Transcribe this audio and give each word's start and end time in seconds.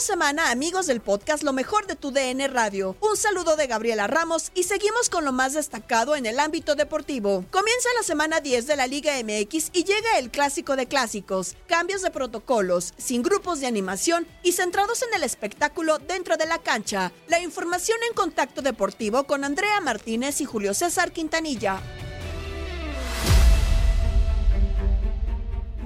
Semana, 0.00 0.50
amigos 0.50 0.86
del 0.86 1.00
podcast 1.00 1.42
Lo 1.44 1.52
mejor 1.52 1.86
de 1.86 1.94
tu 1.94 2.10
DN 2.10 2.48
Radio. 2.48 2.96
Un 3.00 3.16
saludo 3.16 3.56
de 3.56 3.66
Gabriela 3.66 4.06
Ramos 4.06 4.50
y 4.54 4.64
seguimos 4.64 5.08
con 5.08 5.24
lo 5.24 5.32
más 5.32 5.54
destacado 5.54 6.16
en 6.16 6.26
el 6.26 6.40
ámbito 6.40 6.74
deportivo. 6.74 7.44
Comienza 7.50 7.88
la 7.96 8.02
semana 8.02 8.40
10 8.40 8.66
de 8.66 8.76
la 8.76 8.86
Liga 8.86 9.12
MX 9.22 9.70
y 9.72 9.84
llega 9.84 10.18
el 10.18 10.30
clásico 10.30 10.76
de 10.76 10.86
clásicos. 10.86 11.54
Cambios 11.68 12.02
de 12.02 12.10
protocolos, 12.10 12.92
sin 12.96 13.22
grupos 13.22 13.60
de 13.60 13.66
animación 13.66 14.26
y 14.42 14.52
centrados 14.52 15.02
en 15.02 15.14
el 15.14 15.22
espectáculo 15.22 15.98
dentro 15.98 16.36
de 16.36 16.46
la 16.46 16.58
cancha. 16.58 17.12
La 17.28 17.40
información 17.40 17.98
en 18.08 18.14
contacto 18.14 18.62
deportivo 18.62 19.24
con 19.24 19.44
Andrea 19.44 19.80
Martínez 19.80 20.40
y 20.40 20.44
Julio 20.44 20.74
César 20.74 21.12
Quintanilla. 21.12 21.80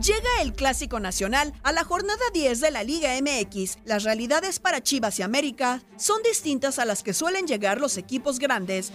Llega 0.03 0.42
el 0.42 0.53
Clásico 0.53 1.00
Nacional 1.00 1.53
a 1.64 1.72
la 1.72 1.82
jornada 1.82 2.22
10 2.32 2.60
de 2.60 2.70
la 2.70 2.84
Liga 2.84 3.10
MX. 3.20 3.78
Las 3.84 4.04
realidades 4.04 4.60
para 4.60 4.81
Chivas 4.81 5.19
y 5.19 5.22
América 5.22 5.82
son 5.97 6.22
distintas 6.22 6.78
a 6.78 6.84
las 6.84 7.03
que 7.03 7.12
suelen 7.12 7.48
llegar 7.48 7.81
los 7.81 7.97
equipos 7.97 8.38
grandes. 8.38 8.92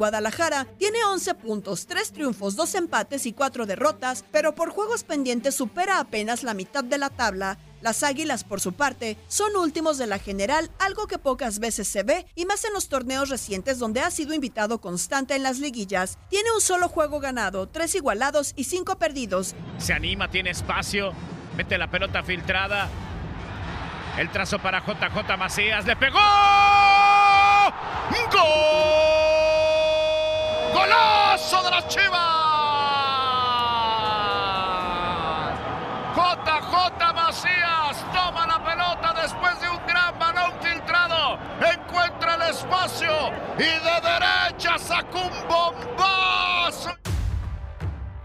Guadalajara 0.00 0.66
tiene 0.78 1.04
11 1.04 1.34
puntos, 1.34 1.86
3 1.86 2.12
triunfos, 2.12 2.56
2 2.56 2.74
empates 2.76 3.26
y 3.26 3.34
4 3.34 3.66
derrotas, 3.66 4.24
pero 4.32 4.54
por 4.54 4.70
juegos 4.70 5.04
pendientes 5.04 5.54
supera 5.54 6.00
apenas 6.00 6.42
la 6.42 6.54
mitad 6.54 6.82
de 6.82 6.96
la 6.96 7.10
tabla. 7.10 7.58
Las 7.82 8.02
Águilas, 8.02 8.42
por 8.42 8.62
su 8.62 8.72
parte, 8.72 9.18
son 9.28 9.54
últimos 9.56 9.98
de 9.98 10.06
la 10.06 10.18
general, 10.18 10.70
algo 10.78 11.06
que 11.06 11.18
pocas 11.18 11.58
veces 11.58 11.86
se 11.86 12.02
ve, 12.02 12.24
y 12.34 12.46
más 12.46 12.64
en 12.64 12.72
los 12.72 12.88
torneos 12.88 13.28
recientes 13.28 13.78
donde 13.78 14.00
ha 14.00 14.10
sido 14.10 14.32
invitado 14.32 14.80
constante 14.80 15.36
en 15.36 15.42
las 15.42 15.58
liguillas. 15.58 16.16
Tiene 16.30 16.50
un 16.50 16.62
solo 16.62 16.88
juego 16.88 17.20
ganado, 17.20 17.68
tres 17.68 17.94
igualados 17.94 18.54
y 18.56 18.64
cinco 18.64 18.96
perdidos. 18.96 19.54
Se 19.76 19.92
anima, 19.92 20.30
tiene 20.30 20.48
espacio, 20.48 21.12
mete 21.58 21.76
la 21.76 21.90
pelota 21.90 22.22
filtrada. 22.22 22.88
El 24.16 24.30
trazo 24.30 24.60
para 24.60 24.80
JJ 24.80 25.36
Macías, 25.36 25.84
le 25.84 25.94
pegó. 25.96 26.18
¡Gol! 28.32 29.09
¡Golazo 30.72 31.62
de 31.62 31.70
las 31.70 31.88
Chivas! 31.88 32.20
JJ 36.14 37.12
Macías 37.14 38.04
toma 38.12 38.46
la 38.46 38.64
pelota 38.64 39.14
después 39.20 39.60
de 39.60 39.68
un 39.70 39.80
gran 39.86 40.18
balón 40.18 40.52
filtrado. 40.60 41.38
Encuentra 41.60 42.34
el 42.34 42.42
espacio 42.42 43.12
y 43.58 43.62
de 43.62 44.00
derecha 44.02 44.78
sacó 44.78 45.18
un 45.18 45.48
bombazo. 45.48 46.39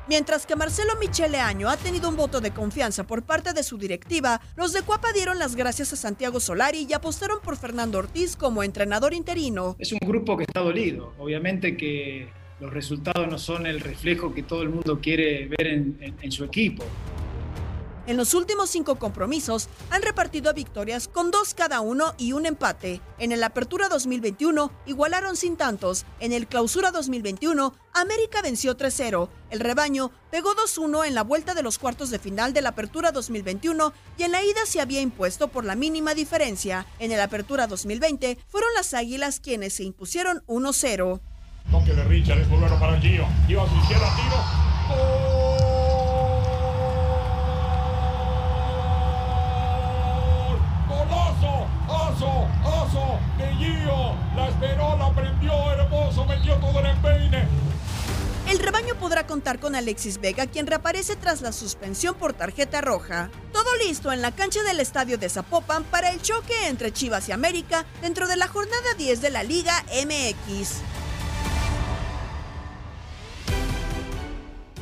Mientras 0.07 0.45
que 0.45 0.55
Marcelo 0.55 0.93
Michele 0.99 1.39
Año 1.39 1.67
ha 1.69 1.77
tenido 1.77 2.09
un 2.09 2.15
voto 2.15 2.39
de 2.39 2.51
confianza 2.51 3.05
por 3.05 3.23
parte 3.23 3.53
de 3.53 3.63
su 3.63 3.77
directiva, 3.77 4.39
los 4.55 4.71
de 4.71 4.83
Cuapa 4.83 5.11
dieron 5.13 5.39
las 5.39 5.55
gracias 5.55 5.93
a 5.93 5.95
Santiago 5.95 6.39
Solari 6.39 6.85
y 6.87 6.93
apostaron 6.93 7.39
por 7.43 7.57
Fernando 7.57 7.97
Ortiz 7.97 8.35
como 8.35 8.61
entrenador 8.61 9.13
interino. 9.15 9.75
Es 9.79 9.91
un 9.91 9.99
grupo 10.05 10.37
que 10.37 10.43
está 10.43 10.59
dolido. 10.61 11.13
Obviamente 11.17 11.75
que 11.75 12.27
los 12.59 12.71
resultados 12.71 13.27
no 13.27 13.39
son 13.39 13.65
el 13.65 13.79
reflejo 13.81 14.33
que 14.33 14.43
todo 14.43 14.61
el 14.61 14.69
mundo 14.69 14.99
quiere 15.01 15.47
ver 15.47 15.67
en, 15.67 15.97
en- 15.99 16.15
en 16.21 16.31
su 16.31 16.43
equipo. 16.43 16.83
En 18.07 18.17
los 18.17 18.35
últimos 18.35 18.69
cinco 18.69 18.95
compromisos 18.97 19.67
han 19.89 20.03
repartido 20.03 20.53
victorias 20.53 21.07
con 21.07 21.31
dos 21.31 21.55
cada 21.55 21.81
uno 21.81 22.13
y 22.19 22.33
un 22.33 22.45
empate. 22.45 23.01
En 23.17 23.31
el 23.31 23.43
Apertura 23.43 23.89
2021 23.89 24.71
igualaron 24.85 25.35
sin 25.35 25.57
tantos. 25.57 26.05
En 26.19 26.31
el 26.31 26.45
Clausura 26.45 26.91
2021, 26.91 27.73
América 27.93 28.43
venció 28.43 28.77
3-0. 28.77 29.27
El 29.49 29.59
rebaño 29.59 30.11
pegó 30.29 30.53
2-1 30.53 31.07
en 31.07 31.15
la 31.15 31.23
vuelta 31.23 31.55
de 31.55 31.63
los 31.63 31.79
cuartos 31.79 32.11
de 32.11 32.19
final 32.19 32.53
de 32.53 32.61
la 32.61 32.69
Apertura 32.69 33.11
2021 33.11 33.91
y 34.19 34.23
en 34.23 34.31
la 34.31 34.43
ida 34.43 34.65
se 34.67 34.81
había 34.81 35.01
impuesto 35.01 35.47
por 35.47 35.65
la 35.65 35.75
mínima 35.75 36.13
diferencia. 36.13 36.85
En 36.99 37.11
el 37.11 37.19
Apertura 37.19 37.65
2020 37.65 38.37
fueron 38.47 38.69
las 38.75 38.93
Águilas 38.93 39.39
quienes 39.39 39.73
se 39.73 39.83
impusieron 39.83 40.43
1-0. 40.45 41.21
Toque 41.71 41.93
de 41.93 42.03
Richard, 42.03 42.39
es 42.41 42.49
bueno 42.49 42.79
para 42.79 43.01
Gio. 43.01 43.25
Gio 43.47 43.63
a 43.63 43.69
su 43.69 43.75
izquierda, 43.77 44.15
tiro. 44.15 44.95
¡Gol! 44.95 45.34
¡Oso! 51.87 52.47
¡Oso! 52.63 53.19
De 53.37 53.53
Gio. 53.55 54.15
La 54.35 54.49
esperó, 54.49 54.97
la 54.97 55.11
prendió, 55.13 55.71
hermoso, 55.71 56.25
metió 56.25 56.55
todo 56.55 56.79
el 56.79 56.87
empeine. 56.87 57.47
El 58.47 58.59
rebaño 58.59 58.93
podrá 58.95 59.25
contar 59.25 59.59
con 59.59 59.75
Alexis 59.75 60.19
Vega, 60.19 60.45
quien 60.45 60.67
reaparece 60.67 61.15
tras 61.15 61.41
la 61.41 61.51
suspensión 61.51 62.13
por 62.15 62.33
tarjeta 62.33 62.79
roja. 62.79 63.31
Todo 63.51 63.75
listo 63.77 64.11
en 64.11 64.21
la 64.21 64.31
cancha 64.31 64.61
del 64.61 64.79
estadio 64.79 65.17
de 65.17 65.29
Zapopan 65.29 65.83
para 65.83 66.11
el 66.11 66.21
choque 66.21 66.67
entre 66.67 66.91
Chivas 66.91 67.27
y 67.27 67.31
América 67.31 67.85
dentro 68.01 68.27
de 68.27 68.35
la 68.35 68.47
jornada 68.47 68.93
10 68.97 69.21
de 69.21 69.29
la 69.31 69.43
Liga 69.43 69.83
MX. 70.05 70.81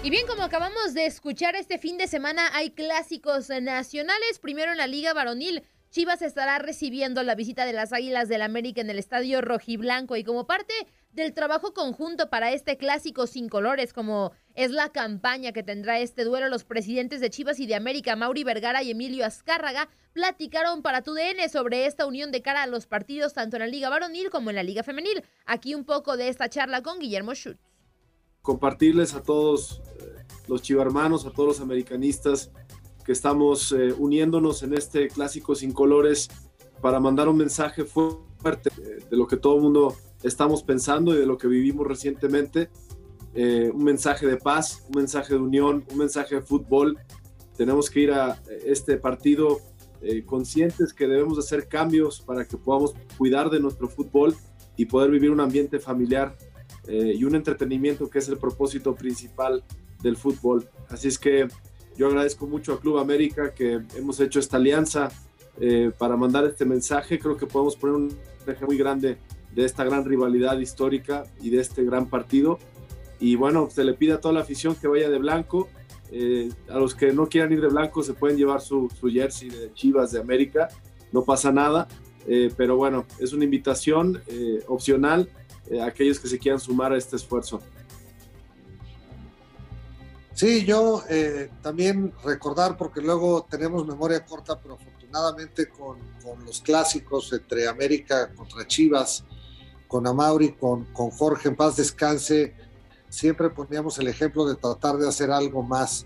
Y 0.04 0.10
bien, 0.10 0.28
como 0.28 0.44
acabamos 0.44 0.94
de 0.94 1.06
escuchar, 1.06 1.56
este 1.56 1.78
fin 1.78 1.98
de 1.98 2.08
semana 2.08 2.50
hay 2.54 2.72
clásicos 2.72 3.48
nacionales. 3.48 4.38
Primero 4.40 4.74
en 4.74 4.78
la 4.78 4.88
Liga 4.88 5.14
Varonil, 5.14 5.64
Chivas 5.94 6.24
estará 6.24 6.58
recibiendo 6.58 7.22
la 7.22 7.36
visita 7.36 7.68
de 7.68 7.72
las 7.72 7.94
Águilas 7.94 8.28
del 8.28 8.42
América 8.42 8.82
en 8.82 8.90
el 8.90 8.98
Estadio 8.98 9.42
Rojiblanco 9.42 10.16
y 10.16 10.24
como 10.24 10.48
parte 10.48 10.74
del 11.12 11.36
trabajo 11.36 11.76
conjunto 11.76 12.32
para 12.32 12.52
este 12.52 12.78
clásico 12.78 13.28
sin 13.28 13.48
colores, 13.48 13.94
como 13.94 14.32
es 14.56 14.72
la 14.72 14.90
campaña 14.90 15.52
que 15.52 15.62
tendrá 15.62 16.00
este 16.00 16.24
duelo, 16.24 16.50
los 16.50 16.64
presidentes 16.64 17.22
de 17.22 17.30
Chivas 17.30 17.60
y 17.60 17.68
de 17.68 17.76
América, 17.76 18.16
Mauri 18.16 18.44
Vergara 18.44 18.82
y 18.82 18.90
Emilio 18.90 19.24
Azcárraga, 19.24 19.88
platicaron 20.14 20.82
para 20.82 21.04
TUDN 21.04 21.48
sobre 21.52 21.86
esta 21.86 22.08
unión 22.08 22.32
de 22.32 22.42
cara 22.42 22.64
a 22.64 22.68
los 22.68 22.88
partidos 22.88 23.36
tanto 23.36 23.58
en 23.58 23.60
la 23.60 23.68
Liga 23.68 23.90
Varonil 23.90 24.32
como 24.32 24.50
en 24.50 24.56
la 24.56 24.64
Liga 24.64 24.82
Femenil. 24.82 25.24
Aquí 25.46 25.76
un 25.76 25.86
poco 25.86 26.18
de 26.18 26.28
esta 26.28 26.50
charla 26.50 26.82
con 26.82 26.98
Guillermo 26.98 27.36
Schutz 27.36 27.60
compartirles 28.44 29.14
a 29.14 29.24
todos 29.24 29.82
eh, 30.00 30.26
los 30.48 30.62
chivarmanos, 30.62 31.26
a 31.26 31.32
todos 31.32 31.48
los 31.48 31.60
americanistas 31.62 32.52
que 33.06 33.12
estamos 33.12 33.72
eh, 33.72 33.94
uniéndonos 33.98 34.64
en 34.64 34.74
este 34.74 35.08
clásico 35.08 35.56
sin 35.56 35.72
colores 35.72 36.30
para 36.82 37.00
mandar 37.00 37.28
un 37.30 37.38
mensaje 37.38 37.86
fuerte 37.86 38.70
eh, 38.82 39.00
de 39.10 39.18
lo 39.18 39.28
que 39.28 39.38
todo 39.38 39.56
el 39.56 39.62
mundo 39.62 39.96
estamos 40.24 40.64
pensando 40.64 41.14
y 41.14 41.18
de 41.18 41.26
lo 41.26 41.38
que 41.38 41.48
vivimos 41.48 41.88
recientemente. 41.88 42.70
un 43.36 43.84
mensaje 43.84 44.28
de 44.28 44.38
paz, 44.38 44.84
un 44.90 45.02
mensaje 45.02 45.34
de 45.34 45.40
unión, 45.40 45.84
un 45.92 45.98
mensaje 45.98 46.36
de 46.36 46.42
fútbol. 46.42 46.98
Tenemos 47.58 47.90
que 47.90 48.00
ir 48.02 48.12
a 48.12 48.42
este 48.64 48.98
partido 48.98 49.60
conscientes 50.26 50.94
que 50.94 51.08
debemos 51.08 51.40
hacer 51.40 51.68
cambios 51.68 52.22
para 52.22 52.46
que 52.46 52.58
podamos 52.58 52.94
cuidar 53.18 53.50
de 53.50 53.60
nuestro 53.60 53.88
fútbol 53.88 54.36
y 54.78 54.86
poder 54.86 55.12
vivir 55.12 55.32
un 55.32 55.40
ambiente 55.40 55.80
familiar 55.80 56.36
eh, 56.88 57.14
y 57.16 57.24
un 57.24 57.36
entretenimiento 57.36 58.10
que 58.10 58.20
es 58.20 58.28
el 58.28 58.38
propósito 58.38 58.94
principal 58.96 59.64
del 60.02 60.18
fútbol. 60.18 60.70
Así 60.90 61.08
es 61.08 61.18
que 61.18 61.48
yo 61.98 62.08
agradezco 62.08 62.48
mucho 62.48 62.74
a 62.74 62.80
Club 62.80 62.98
América 62.98 63.54
que 63.54 63.82
hemos 63.96 64.20
hecho 64.20 64.40
esta 64.40 64.58
alianza 64.58 65.12
eh, 65.60 65.92
para 65.98 66.18
mandar 66.18 66.46
este 66.46 66.66
mensaje. 66.66 67.20
Creo 67.20 67.38
que 67.38 67.46
podemos 67.46 67.76
poner 67.76 67.96
un 67.96 68.18
ejemplo 68.42 68.68
muy 68.68 68.78
grande 68.78 69.18
de 69.54 69.66
esta 69.66 69.84
gran 69.84 70.04
rivalidad 70.04 70.58
histórica 70.60 71.26
y 71.42 71.50
de 71.50 71.60
este 71.60 71.84
gran 71.84 72.08
partido. 72.08 72.60
Y 73.20 73.36
bueno, 73.36 73.70
se 73.70 73.84
le 73.84 73.94
pide 73.94 74.14
a 74.14 74.22
toda 74.22 74.34
la 74.34 74.42
afición 74.42 74.76
que 74.76 74.88
vaya 74.88 75.10
de 75.10 75.20
blanco. 75.20 75.70
Eh, 76.12 76.50
a 76.70 76.78
los 76.78 76.96
que 76.96 77.14
no 77.14 77.28
quieran 77.28 77.54
ir 77.54 77.62
de 77.62 77.70
blanco 77.70 78.04
se 78.04 78.14
pueden 78.14 78.38
llevar 78.38 78.62
su, 78.62 78.90
su 79.00 79.10
jersey 79.10 79.50
de 79.50 79.74
Chivas 79.74 80.12
de 80.12 80.20
América, 80.20 80.70
no 81.12 81.24
pasa 81.24 81.52
nada. 81.52 81.88
pero 82.56 82.78
bueno, 82.78 83.06
es 83.20 83.34
una 83.34 83.44
invitación 83.44 84.22
opcional 84.68 85.28
eh, 85.70 85.82
aquellos 85.82 86.20
que 86.20 86.28
se 86.28 86.38
quieran 86.38 86.60
sumar 86.60 86.92
a 86.94 86.98
este 86.98 87.16
esfuerzo. 87.16 87.62
Sí, 90.44 90.66
yo 90.66 91.02
eh, 91.10 91.50
también 91.62 92.12
recordar, 92.22 92.76
porque 92.76 93.00
luego 93.00 93.48
tenemos 93.50 93.88
memoria 93.88 94.26
corta, 94.26 94.60
pero 94.60 94.74
afortunadamente 94.74 95.70
con, 95.70 95.98
los 96.46 96.60
clásicos 96.60 97.32
entre 97.32 97.66
América 97.66 98.30
contra 98.36 98.68
Chivas, 98.68 99.24
con 99.88 100.06
Amauri, 100.06 100.52
con, 100.52 100.84
con 100.92 101.12
Jorge 101.12 101.48
en 101.48 101.56
paz 101.56 101.78
descanse, 101.78 102.54
siempre 103.08 103.52
poníamos 103.52 103.98
el 104.00 104.10
ejemplo 104.10 104.46
de 104.46 104.56
tratar 104.56 104.98
de 104.98 105.08
hacer 105.08 105.32
algo 105.32 105.64
más, 105.64 106.06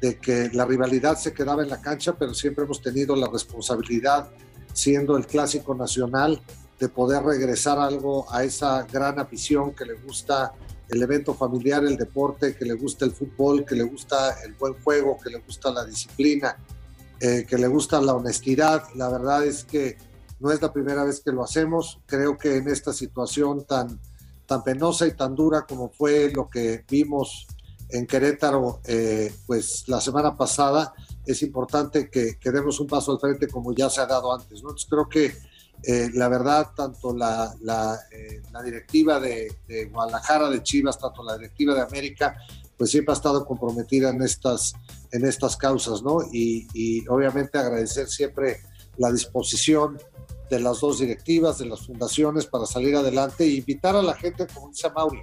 de 0.00 0.16
que 0.16 0.48
la 0.52 0.64
rivalidad 0.64 1.16
se 1.16 1.34
quedaba 1.34 1.64
en 1.64 1.70
la 1.70 1.80
cancha, 1.80 2.12
pero 2.16 2.34
siempre 2.34 2.62
hemos 2.62 2.80
tenido 2.80 3.16
la 3.16 3.26
responsabilidad, 3.26 4.30
siendo 4.72 5.16
el 5.16 5.26
clásico 5.26 5.74
nacional, 5.74 6.40
de 6.78 6.88
poder 6.88 7.24
regresar 7.24 7.80
algo 7.80 8.32
a 8.32 8.44
esa 8.44 8.84
gran 8.84 9.18
afición 9.18 9.74
que 9.74 9.86
le 9.86 9.94
gusta 9.94 10.52
el 10.92 11.02
evento 11.02 11.34
familiar, 11.34 11.84
el 11.84 11.96
deporte, 11.96 12.54
que 12.54 12.66
le 12.66 12.74
gusta 12.74 13.06
el 13.06 13.12
fútbol, 13.12 13.64
que 13.64 13.74
le 13.74 13.82
gusta 13.82 14.36
el 14.44 14.52
buen 14.52 14.74
juego, 14.82 15.18
que 15.18 15.30
le 15.30 15.38
gusta 15.38 15.70
la 15.70 15.84
disciplina, 15.86 16.56
eh, 17.18 17.46
que 17.48 17.56
le 17.56 17.66
gusta 17.66 18.00
la 18.02 18.14
honestidad. 18.14 18.84
La 18.94 19.08
verdad 19.08 19.44
es 19.44 19.64
que 19.64 19.96
no 20.38 20.52
es 20.52 20.60
la 20.60 20.70
primera 20.70 21.02
vez 21.04 21.20
que 21.20 21.32
lo 21.32 21.42
hacemos. 21.42 22.00
Creo 22.04 22.36
que 22.36 22.56
en 22.56 22.68
esta 22.68 22.92
situación 22.92 23.64
tan, 23.64 23.98
tan 24.46 24.62
penosa 24.62 25.06
y 25.06 25.12
tan 25.12 25.34
dura 25.34 25.62
como 25.62 25.88
fue 25.88 26.30
lo 26.30 26.46
que 26.48 26.84
vimos 26.90 27.46
en 27.88 28.06
Querétaro, 28.06 28.80
eh, 28.84 29.32
pues 29.46 29.84
la 29.86 30.00
semana 30.00 30.36
pasada, 30.36 30.92
es 31.24 31.42
importante 31.42 32.10
que, 32.10 32.38
que, 32.38 32.50
demos 32.50 32.80
un 32.80 32.86
paso 32.86 33.12
al 33.12 33.20
frente 33.20 33.46
como 33.48 33.72
ya 33.72 33.88
se 33.88 34.00
ha 34.00 34.06
dado 34.06 34.32
antes. 34.32 34.62
¿no? 34.62 34.70
Entonces 34.70 34.88
creo 34.90 35.08
que 35.08 35.32
eh, 35.84 36.10
la 36.14 36.28
verdad, 36.28 36.70
tanto 36.76 37.14
la, 37.14 37.52
la, 37.60 37.98
eh, 38.12 38.40
directiva 38.64 39.18
de, 39.18 39.56
Guadalajara, 39.90 40.48
de 40.48 40.62
Chivas, 40.62 40.98
tanto 40.98 41.24
la 41.24 41.36
directiva 41.36 41.74
de 41.74 41.80
América, 41.80 42.36
pues 42.76 42.90
siempre 42.90 43.12
ha 43.12 43.16
estado 43.16 43.44
comprometida 43.44 44.10
en 44.10 44.22
estas, 44.22 44.74
en 45.10 45.24
estas 45.24 45.56
causas, 45.56 46.02
¿no? 46.02 46.18
Y, 46.32 47.06
obviamente 47.08 47.58
agradecer 47.58 48.08
siempre 48.08 48.60
la 48.96 49.10
disposición 49.10 49.98
de 50.48 50.60
las 50.60 50.80
dos 50.80 51.00
directivas, 51.00 51.58
de 51.58 51.66
las 51.66 51.86
fundaciones 51.86 52.46
para 52.46 52.66
salir 52.66 52.94
adelante 52.94 53.44
e 53.44 53.54
invitar 53.54 53.96
a 53.96 54.02
la 54.02 54.14
gente, 54.14 54.46
como 54.46 54.68
dice 54.68 54.88
Mauri. 54.90 55.22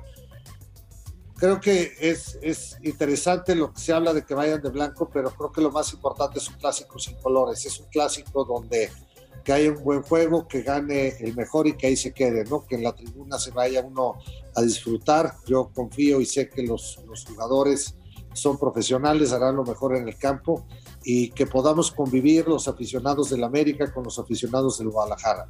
Creo 1.35 1.61
que 1.61 1.93
es, 2.01 2.37
es 2.41 2.77
interesante 2.83 3.55
lo 3.55 3.71
que 3.71 3.79
se 3.79 3.93
habla 3.93 4.13
de 4.13 4.25
que 4.25 4.33
vayan 4.33 4.61
de 4.61 4.69
blanco, 4.69 5.09
pero 5.13 5.31
creo 5.31 5.51
que 5.53 5.61
lo 5.61 5.71
más 5.71 5.93
importante 5.93 6.39
es 6.39 6.49
un 6.49 6.55
clásico 6.55 6.99
sin 6.99 7.15
colores. 7.15 7.65
Es 7.65 7.79
un 7.79 7.85
clásico 7.87 8.43
donde 8.43 8.91
que 9.49 9.53
haya 9.53 9.71
un 9.71 9.83
buen 9.83 10.03
juego, 10.03 10.47
que 10.47 10.61
gane 10.61 11.07
el 11.21 11.35
mejor 11.35 11.65
y 11.65 11.73
que 11.73 11.87
ahí 11.87 11.95
se 11.95 12.13
quede, 12.13 12.45
¿no? 12.45 12.67
Que 12.67 12.75
en 12.75 12.83
la 12.83 12.93
tribuna 12.93 13.39
se 13.39 13.49
vaya 13.49 13.81
uno 13.81 14.19
a 14.55 14.61
disfrutar. 14.61 15.33
Yo 15.47 15.71
confío 15.73 16.21
y 16.21 16.27
sé 16.27 16.47
que 16.47 16.61
los, 16.61 16.99
los 17.07 17.25
jugadores 17.25 17.95
son 18.33 18.59
profesionales, 18.59 19.33
harán 19.33 19.55
lo 19.55 19.63
mejor 19.63 19.95
en 19.95 20.07
el 20.07 20.15
campo 20.19 20.67
y 21.03 21.31
que 21.31 21.47
podamos 21.47 21.89
convivir 21.89 22.47
los 22.47 22.67
aficionados 22.67 23.31
del 23.31 23.43
América 23.43 23.91
con 23.91 24.03
los 24.03 24.19
aficionados 24.19 24.77
del 24.77 24.89
Guadalajara. 24.89 25.47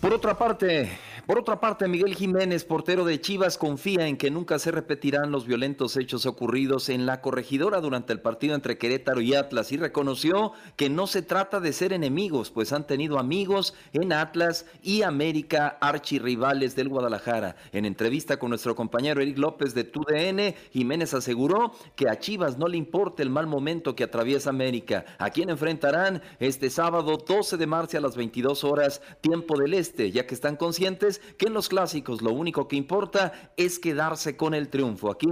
Por 0.00 0.14
otra 0.14 0.38
parte, 0.38 0.90
por 1.26 1.38
otra 1.38 1.58
parte, 1.58 1.88
Miguel 1.88 2.14
Jiménez, 2.14 2.64
portero 2.64 3.04
de 3.04 3.20
Chivas, 3.20 3.56
confía 3.56 4.06
en 4.06 4.16
que 4.16 4.30
nunca 4.30 4.58
se 4.58 4.70
repetirán 4.70 5.30
los 5.30 5.46
violentos 5.46 5.96
hechos 5.96 6.26
ocurridos 6.26 6.88
en 6.90 7.06
la 7.06 7.22
corregidora 7.22 7.80
durante 7.80 8.12
el 8.12 8.20
partido 8.20 8.54
entre 8.54 8.76
Querétaro 8.76 9.22
y 9.22 9.34
Atlas 9.34 9.72
y 9.72 9.78
reconoció 9.78 10.52
que 10.76 10.90
no 10.90 11.06
se 11.06 11.22
trata 11.22 11.60
de 11.60 11.72
ser 11.72 11.92
enemigos, 11.94 12.50
pues 12.50 12.72
han 12.72 12.86
tenido 12.86 13.18
amigos 13.18 13.74
en 13.92 14.12
Atlas 14.12 14.66
y 14.82 15.02
América, 15.02 15.78
archirrivales 15.80 16.76
del 16.76 16.88
Guadalajara. 16.88 17.56
En 17.72 17.86
entrevista 17.86 18.38
con 18.38 18.50
nuestro 18.50 18.74
compañero 18.74 19.22
Eric 19.22 19.38
López 19.38 19.74
de 19.74 19.84
TUDN, 19.84 20.54
Jiménez 20.72 21.14
aseguró 21.14 21.72
que 21.96 22.08
a 22.08 22.18
Chivas 22.18 22.58
no 22.58 22.66
le 22.66 22.76
importa 22.76 23.22
el 23.22 23.30
mal 23.30 23.46
momento 23.46 23.96
que 23.96 24.04
atraviesa 24.04 24.50
América, 24.50 25.04
a 25.18 25.30
quien 25.30 25.48
enfrentarán 25.48 26.22
este 26.38 26.68
sábado 26.68 27.16
12 27.16 27.56
de 27.56 27.66
marzo 27.66 27.96
a 27.96 28.00
las 28.00 28.16
22 28.16 28.64
horas, 28.64 29.00
tiempo 29.20 29.58
del 29.58 29.74
este, 29.74 30.10
ya 30.10 30.26
que 30.26 30.34
están 30.34 30.56
conscientes 30.56 31.13
que 31.38 31.46
en 31.46 31.54
los 31.54 31.68
clásicos 31.68 32.22
lo 32.22 32.32
único 32.32 32.68
que 32.68 32.76
importa 32.76 33.32
es 33.56 33.78
quedarse 33.78 34.36
con 34.36 34.54
el 34.54 34.68
triunfo. 34.68 35.10
Aquí 35.10 35.26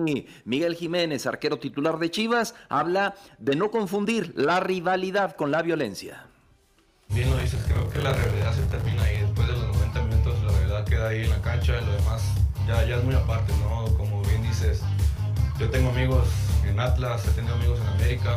Miguel 0.44 0.74
Jiménez, 0.74 1.26
arquero 1.26 1.58
titular 1.58 1.98
de 1.98 2.10
Chivas, 2.10 2.54
habla 2.68 3.14
de 3.38 3.56
no 3.56 3.70
confundir 3.70 4.32
la 4.36 4.60
rivalidad 4.60 5.36
con 5.36 5.50
la 5.50 5.62
violencia. 5.62 6.26
Bien 7.08 7.30
lo 7.30 7.36
dices, 7.36 7.60
creo 7.66 7.88
que 7.90 7.98
la 7.98 8.12
realidad 8.12 8.54
se 8.54 8.62
termina 8.62 9.02
ahí. 9.02 9.20
Después 9.20 9.46
de 9.46 9.52
los 9.52 9.76
90 9.76 10.02
minutos 10.02 10.42
la 10.44 10.52
realidad 10.52 10.84
queda 10.86 11.08
ahí 11.08 11.24
en 11.24 11.30
la 11.30 11.42
cancha 11.42 11.78
y 11.80 11.84
lo 11.84 11.92
demás 11.92 12.22
ya, 12.66 12.84
ya 12.84 12.96
es 12.96 13.04
muy 13.04 13.14
aparte, 13.14 13.52
¿no? 13.58 13.84
Como 13.96 14.22
bien 14.22 14.42
dices, 14.42 14.80
yo 15.58 15.68
tengo 15.70 15.90
amigos 15.90 16.26
en 16.66 16.78
Atlas, 16.80 17.26
he 17.26 17.30
tenido 17.32 17.54
amigos 17.54 17.80
en 17.80 17.88
América 17.88 18.36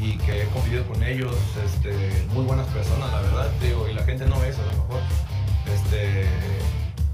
y 0.00 0.16
que 0.18 0.42
he 0.42 0.46
convivido 0.46 0.86
con 0.86 1.02
ellos, 1.02 1.36
este, 1.64 1.92
muy 2.32 2.44
buenas 2.44 2.66
personas, 2.68 3.10
la 3.12 3.20
verdad, 3.20 3.50
digo, 3.60 3.88
y 3.88 3.94
la 3.94 4.02
gente 4.04 4.26
no 4.26 4.40
ve 4.40 4.48
eso 4.48 4.62
a 4.62 4.66
lo 4.66 4.82
mejor. 4.82 5.00
Este, 5.66 6.26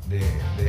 de, 0.06 0.22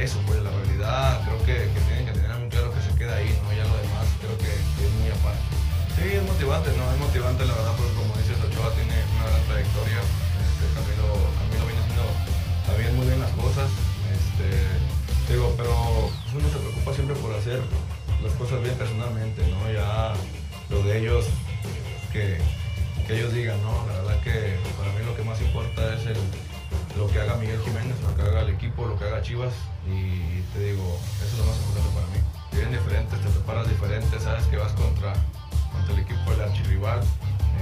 eso, 0.04 0.20
pues 0.26 0.42
la 0.42 0.50
realidad 0.50 1.22
creo 1.26 1.38
que, 1.46 1.70
tienen 1.88 2.06
que 2.06 2.14
tener 2.14 2.38
muy 2.38 2.50
claro 2.50 2.74
que 2.74 2.82
se 2.82 2.94
queda 2.98 3.18
ahí, 3.18 3.30
¿no? 3.44 3.54
Ya 3.54 3.66
lo 3.70 3.78
demás 3.78 4.08
creo 4.20 4.38
que, 4.38 4.50
es 4.50 4.92
muy 4.98 5.10
aparte. 5.14 5.46
Sí, 5.94 6.18
es 6.18 6.24
motivante, 6.26 6.70
¿no? 6.78 6.84
Es 6.90 7.00
motivante 7.00 7.46
la 7.46 7.54
verdad, 7.54 7.74
porque 7.78 7.94
como 7.94 8.14
dices, 8.18 8.38
Ochoa 8.42 8.74
tiene 8.74 8.98
una 9.18 9.30
gran 9.30 9.44
trayectoria, 9.46 10.02
este, 10.02 10.66
Camilo, 10.74 11.10
Camilo 11.38 11.66
viene 11.70 11.82
haciendo 11.82 12.06
también 12.66 12.96
muy 12.98 13.06
bien 13.06 13.20
las 13.22 13.34
cosas, 13.38 13.70
este, 14.10 14.48
digo, 15.34 15.54
pero 15.58 15.74
pues, 16.10 16.34
uno 16.34 16.48
se 16.50 16.58
preocupa 16.58 16.94
siempre 16.94 17.16
por 17.18 17.34
hacer 17.34 17.62
las 18.22 18.34
cosas 18.42 18.62
bien 18.62 18.76
personalmente, 18.76 19.46
¿no? 19.54 19.70
Ya 19.70 20.14
lo 20.70 20.82
de 20.82 20.98
ellos, 20.98 21.26
que, 22.12 22.42
que 23.06 23.12
ellos 23.14 23.34
digan, 23.34 23.62
¿no? 23.62 23.86
La 23.86 24.02
verdad 24.02 24.18
que 24.22 24.58
para 24.78 24.90
mí 24.98 25.06
lo 25.06 25.16
que 25.16 25.24
más 25.24 25.42
importa 25.42 25.94
es 25.94 26.06
el 26.10 26.18
lo 26.98 27.08
que 27.08 27.20
haga 27.20 27.36
Miguel 27.36 27.62
Jiménez, 27.64 27.96
lo 28.02 28.16
que 28.16 28.22
haga 28.24 28.42
el 28.42 28.50
equipo, 28.50 28.86
lo 28.86 28.98
que 28.98 29.06
haga 29.06 29.22
Chivas 29.22 29.54
y 29.86 30.42
te 30.54 30.60
digo, 30.60 31.00
eso 31.24 31.32
es 31.34 31.38
lo 31.38 31.46
más 31.46 31.58
importante 31.58 31.90
para 31.94 32.08
mí. 32.08 32.20
Vienen 32.52 32.74
diferentes, 32.74 33.22
te 33.22 33.30
preparas 33.30 33.70
diferente, 33.70 34.20
sabes 34.20 34.46
que 34.48 34.58
vas 34.58 34.72
contra, 34.74 35.14
contra 35.72 35.94
el 35.94 36.00
equipo 36.00 36.32
del 36.32 36.42
archirrival, 36.42 37.02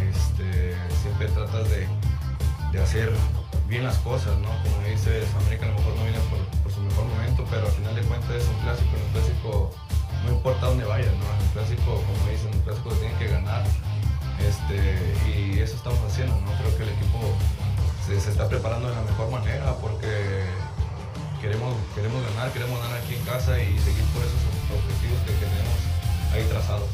este, 0.09 0.75
siempre 1.01 1.27
tratas 1.27 1.69
de, 1.69 1.87
de, 2.71 2.81
hacer 2.81 3.11
bien 3.67 3.83
las 3.83 3.97
cosas, 3.99 4.37
¿no? 4.39 4.49
Como 4.63 4.87
dices, 4.87 5.27
América 5.35 5.65
a 5.65 5.69
lo 5.69 5.75
mejor 5.75 5.95
no 5.95 6.03
viene 6.03 6.19
por, 6.31 6.71
su 6.71 6.81
mejor 6.81 7.05
momento, 7.05 7.45
pero 7.49 7.65
al 7.65 7.71
final 7.73 7.95
de 7.95 8.01
cuentas 8.01 8.35
es 8.35 8.47
un 8.47 8.59
clásico, 8.63 8.89
un 8.95 9.11
clásico 9.13 9.71
clásico, 11.55 12.03
como 12.03 12.29
dicen, 12.29 12.53
el 12.53 12.59
clásico 12.61 12.91
se 12.91 12.97
tiene 12.97 13.15
que 13.17 13.27
ganar. 13.27 13.63
Este, 14.43 14.77
y 15.31 15.59
eso 15.59 15.75
estamos 15.77 15.99
haciendo, 16.03 16.35
¿no? 16.41 16.51
Creo 16.59 16.77
que 16.77 16.83
el 16.83 16.89
equipo 16.89 17.33
se, 18.07 18.17
está 18.17 18.47
preparando 18.47 18.87
de 18.87 18.95
la 18.95 19.01
mejor 19.01 19.31
manera 19.31 19.73
porque 19.81 20.43
queremos, 21.41 21.75
queremos 21.95 22.23
ganar, 22.29 22.51
queremos 22.53 22.79
ganar 22.79 23.01
aquí 23.01 23.15
en 23.15 23.25
casa 23.25 23.57
y 23.59 23.77
seguir 23.79 24.03
por 24.13 24.21
esos 24.21 24.41
objetivos 24.71 25.19
que 25.25 25.33
tenemos 25.33 25.75
ahí 26.33 26.43
trazados. 26.49 26.89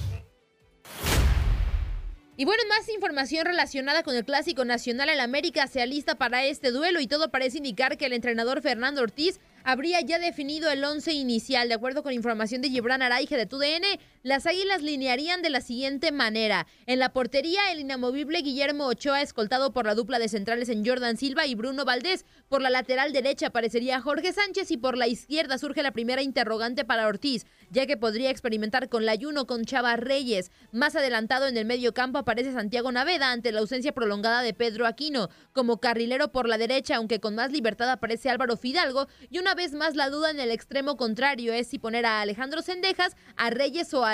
Y 2.38 2.46
bueno, 2.46 2.64
más 2.70 2.90
información 2.90 3.46
relacionada 3.46 4.04
con 4.04 4.16
el 4.16 4.26
Clásico 4.26 4.66
Nacional, 4.66 5.10
el 5.10 5.20
América 5.20 5.68
se 5.68 5.82
alista 5.82 6.16
para 6.16 6.44
este 6.46 6.72
duelo 6.72 7.00
y 7.00 7.08
todo 7.08 7.30
parece 7.30 7.58
indicar 7.58 7.98
que 7.98 8.06
el 8.06 8.14
entrenador 8.14 8.62
Fernando 8.62 9.02
Ortiz 9.02 9.40
habría 9.64 10.02
ya 10.02 10.18
definido 10.18 10.72
el 10.72 10.84
once 10.84 11.14
inicial. 11.14 11.68
De 11.68 11.76
acuerdo 11.76 12.04
con 12.04 12.14
información 12.14 12.62
de 12.62 12.70
Gibran 12.70 13.02
Araige 13.02 13.38
de 13.38 13.46
TUDN, 13.46 13.84
las 14.24 14.46
Águilas 14.46 14.84
linearían 14.84 15.42
de 15.42 15.50
la 15.50 15.62
siguiente 15.62 16.12
manera. 16.12 16.68
En 16.86 17.00
la 17.00 17.12
portería, 17.12 17.72
el 17.72 17.80
inamovible 17.80 18.42
Guillermo 18.42 18.86
Ochoa, 18.86 19.22
escoltado 19.22 19.74
por 19.74 19.88
la 19.88 19.96
dupla 19.96 20.20
de 20.20 20.30
centrales 20.30 20.70
en 20.70 20.86
Jordan 20.86 21.18
Silva 21.18 21.48
y 21.48 21.56
Bruno 21.56 21.86
Valdés. 21.86 22.26
Por 22.48 22.62
la 22.62 22.70
lateral 22.70 23.14
derecha 23.14 23.48
aparecería 23.48 24.00
Jorge 24.00 24.32
Sánchez 24.32 24.70
y 24.70 24.78
por 24.78 24.96
la 24.96 25.08
izquierda 25.08 25.58
surge 25.58 25.82
la 25.82 25.92
primera 25.92 26.22
interrogante 26.22 26.86
para 26.86 27.08
Ortiz, 27.08 27.48
ya 27.72 27.88
que 27.88 27.98
podría 27.98 28.30
experimentar 28.30 28.90
con 28.90 29.06
Layuno 29.06 29.48
con 29.48 29.66
Chava 29.66 29.96
Reyes. 29.96 30.52
Más 30.72 30.96
adelantado 30.96 31.48
en 31.48 31.58
el 31.58 31.66
medio 31.66 31.94
campo 31.94 32.20
aparece 32.20 32.54
Santiago 32.54 32.92
Naveda 32.92 33.32
ante 33.32 33.52
la 33.52 33.62
ausencia 33.62 33.92
prolongada 33.92 34.44
de 34.44 34.54
Pedro 34.54 34.86
Aquino. 34.86 35.30
Como 35.52 35.80
carrilero 35.80 36.32
por 36.32 36.48
la 36.48 36.60
derecha, 36.60 36.98
aunque 36.98 37.20
con 37.20 37.34
más 37.34 37.52
libertad 37.52 37.90
aparece 37.90 38.30
Álvaro 38.30 38.56
Fidalgo 38.56 39.08
y 39.32 39.40
una 39.40 39.56
vez 39.56 39.74
más 39.74 39.96
la 39.96 40.12
duda 40.12 40.30
en 40.30 40.40
el 40.40 40.52
extremo 40.52 40.96
contrario 40.96 41.54
es 41.54 41.68
si 41.68 41.80
poner 41.80 42.06
a 42.06 42.22
Alejandro 42.22 42.62
Sendejas, 42.62 43.16
a 43.36 43.50
Reyes 43.50 43.92
o 43.96 44.06
a 44.06 44.11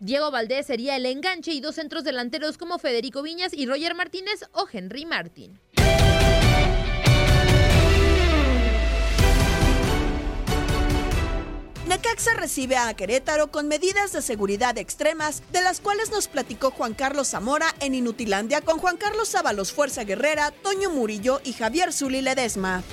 Diego 0.00 0.30
Valdés 0.30 0.66
sería 0.66 0.96
el 0.96 1.06
enganche 1.06 1.52
y 1.52 1.60
dos 1.60 1.74
centros 1.74 2.04
delanteros 2.04 2.56
como 2.56 2.78
Federico 2.78 3.22
Viñas 3.22 3.52
y 3.52 3.66
Roger 3.66 3.94
Martínez 3.94 4.44
o 4.52 4.66
Henry 4.72 5.04
Martín. 5.04 5.58
Necaxa 11.90 12.34
recibe 12.34 12.76
a 12.76 12.94
Querétaro 12.94 13.50
con 13.50 13.66
medidas 13.66 14.12
de 14.12 14.22
seguridad 14.22 14.78
extremas, 14.78 15.42
de 15.50 15.60
las 15.60 15.80
cuales 15.80 16.12
nos 16.12 16.28
platicó 16.28 16.70
Juan 16.70 16.94
Carlos 16.94 17.30
Zamora 17.30 17.74
en 17.80 17.96
Inutilandia 17.96 18.60
con 18.60 18.78
Juan 18.78 18.96
Carlos 18.96 19.34
Ábalos 19.34 19.72
Fuerza 19.72 20.04
Guerrera, 20.04 20.52
Toño 20.52 20.90
Murillo 20.90 21.40
y 21.42 21.52
Javier 21.52 21.92
Zuli 21.92 22.22
Ledesma. 22.22 22.84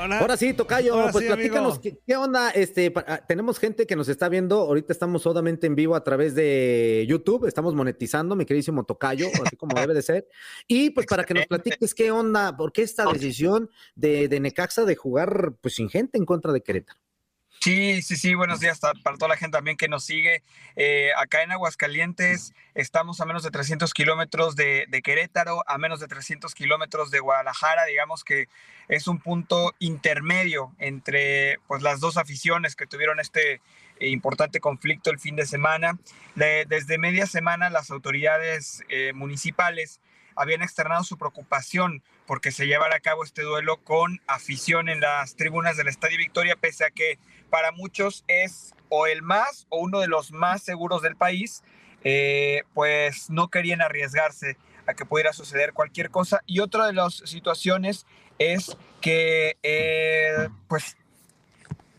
Ahora 0.00 0.36
sí, 0.36 0.54
Tocayo, 0.54 0.94
Ahora 0.94 1.12
pues 1.12 1.24
sí, 1.24 1.28
platícanos. 1.32 1.78
¿qué, 1.78 1.98
qué 2.06 2.16
onda? 2.16 2.50
Este, 2.50 2.92
ah, 3.06 3.20
tenemos 3.26 3.58
gente 3.58 3.86
que 3.86 3.96
nos 3.96 4.08
está 4.08 4.28
viendo, 4.28 4.60
ahorita 4.60 4.92
estamos 4.92 5.22
solamente 5.22 5.66
en 5.66 5.74
vivo 5.74 5.94
a 5.94 6.02
través 6.02 6.34
de 6.34 7.04
YouTube, 7.08 7.46
estamos 7.46 7.74
monetizando, 7.74 8.36
mi 8.36 8.44
queridísimo 8.44 8.84
Tocayo, 8.84 9.28
así 9.44 9.56
como 9.56 9.78
debe 9.78 9.94
de 9.94 10.02
ser. 10.02 10.28
Y 10.66 10.90
pues 10.90 11.06
para 11.06 11.24
que 11.24 11.34
nos 11.34 11.46
platiques 11.46 11.94
qué 11.94 12.10
onda, 12.10 12.56
por 12.56 12.72
qué 12.72 12.82
esta 12.82 13.04
decisión 13.12 13.68
de, 13.94 14.28
de 14.28 14.40
Necaxa 14.40 14.84
de 14.84 14.96
jugar 14.96 15.54
pues 15.60 15.74
sin 15.74 15.88
gente 15.88 16.18
en 16.18 16.24
contra 16.24 16.52
de 16.52 16.62
Querétaro. 16.62 17.00
Sí, 17.62 18.00
sí, 18.00 18.16
sí, 18.16 18.34
buenos 18.34 18.58
días 18.60 18.80
para 18.80 19.18
toda 19.18 19.28
la 19.28 19.36
gente 19.36 19.58
también 19.58 19.76
que 19.76 19.86
nos 19.86 20.02
sigue. 20.04 20.42
Eh, 20.76 21.10
acá 21.18 21.42
en 21.42 21.52
Aguascalientes 21.52 22.54
estamos 22.74 23.20
a 23.20 23.26
menos 23.26 23.42
de 23.42 23.50
300 23.50 23.92
kilómetros 23.92 24.56
de, 24.56 24.86
de 24.88 25.02
Querétaro, 25.02 25.62
a 25.66 25.76
menos 25.76 26.00
de 26.00 26.08
300 26.08 26.54
kilómetros 26.54 27.10
de 27.10 27.20
Guadalajara, 27.20 27.84
digamos 27.84 28.24
que 28.24 28.48
es 28.88 29.06
un 29.08 29.18
punto 29.18 29.74
intermedio 29.78 30.74
entre 30.78 31.58
pues, 31.68 31.82
las 31.82 32.00
dos 32.00 32.16
aficiones 32.16 32.76
que 32.76 32.86
tuvieron 32.86 33.20
este 33.20 33.60
importante 34.00 34.58
conflicto 34.60 35.10
el 35.10 35.18
fin 35.18 35.36
de 35.36 35.44
semana. 35.44 35.98
Le- 36.36 36.64
desde 36.64 36.96
media 36.96 37.26
semana 37.26 37.68
las 37.68 37.90
autoridades 37.90 38.82
eh, 38.88 39.12
municipales 39.12 40.00
habían 40.36 40.62
externado 40.62 41.04
su 41.04 41.18
preocupación 41.18 42.02
porque 42.26 42.52
se 42.52 42.66
llevara 42.66 42.96
a 42.96 43.00
cabo 43.00 43.24
este 43.24 43.42
duelo 43.42 43.78
con 43.78 44.20
afición 44.26 44.88
en 44.88 45.00
las 45.00 45.36
tribunas 45.36 45.76
del 45.76 45.88
Estadio 45.88 46.18
Victoria, 46.18 46.56
pese 46.56 46.84
a 46.84 46.90
que 46.90 47.18
para 47.50 47.72
muchos 47.72 48.24
es 48.28 48.74
o 48.88 49.06
el 49.06 49.22
más 49.22 49.66
o 49.68 49.78
uno 49.78 50.00
de 50.00 50.08
los 50.08 50.32
más 50.32 50.62
seguros 50.62 51.02
del 51.02 51.16
país, 51.16 51.62
eh, 52.04 52.62
pues 52.74 53.30
no 53.30 53.48
querían 53.48 53.82
arriesgarse 53.82 54.56
a 54.86 54.94
que 54.94 55.04
pudiera 55.04 55.32
suceder 55.32 55.72
cualquier 55.72 56.10
cosa. 56.10 56.42
Y 56.46 56.60
otra 56.60 56.86
de 56.86 56.92
las 56.92 57.14
situaciones 57.24 58.06
es 58.38 58.76
que, 59.00 59.56
eh, 59.62 60.48
pues, 60.68 60.96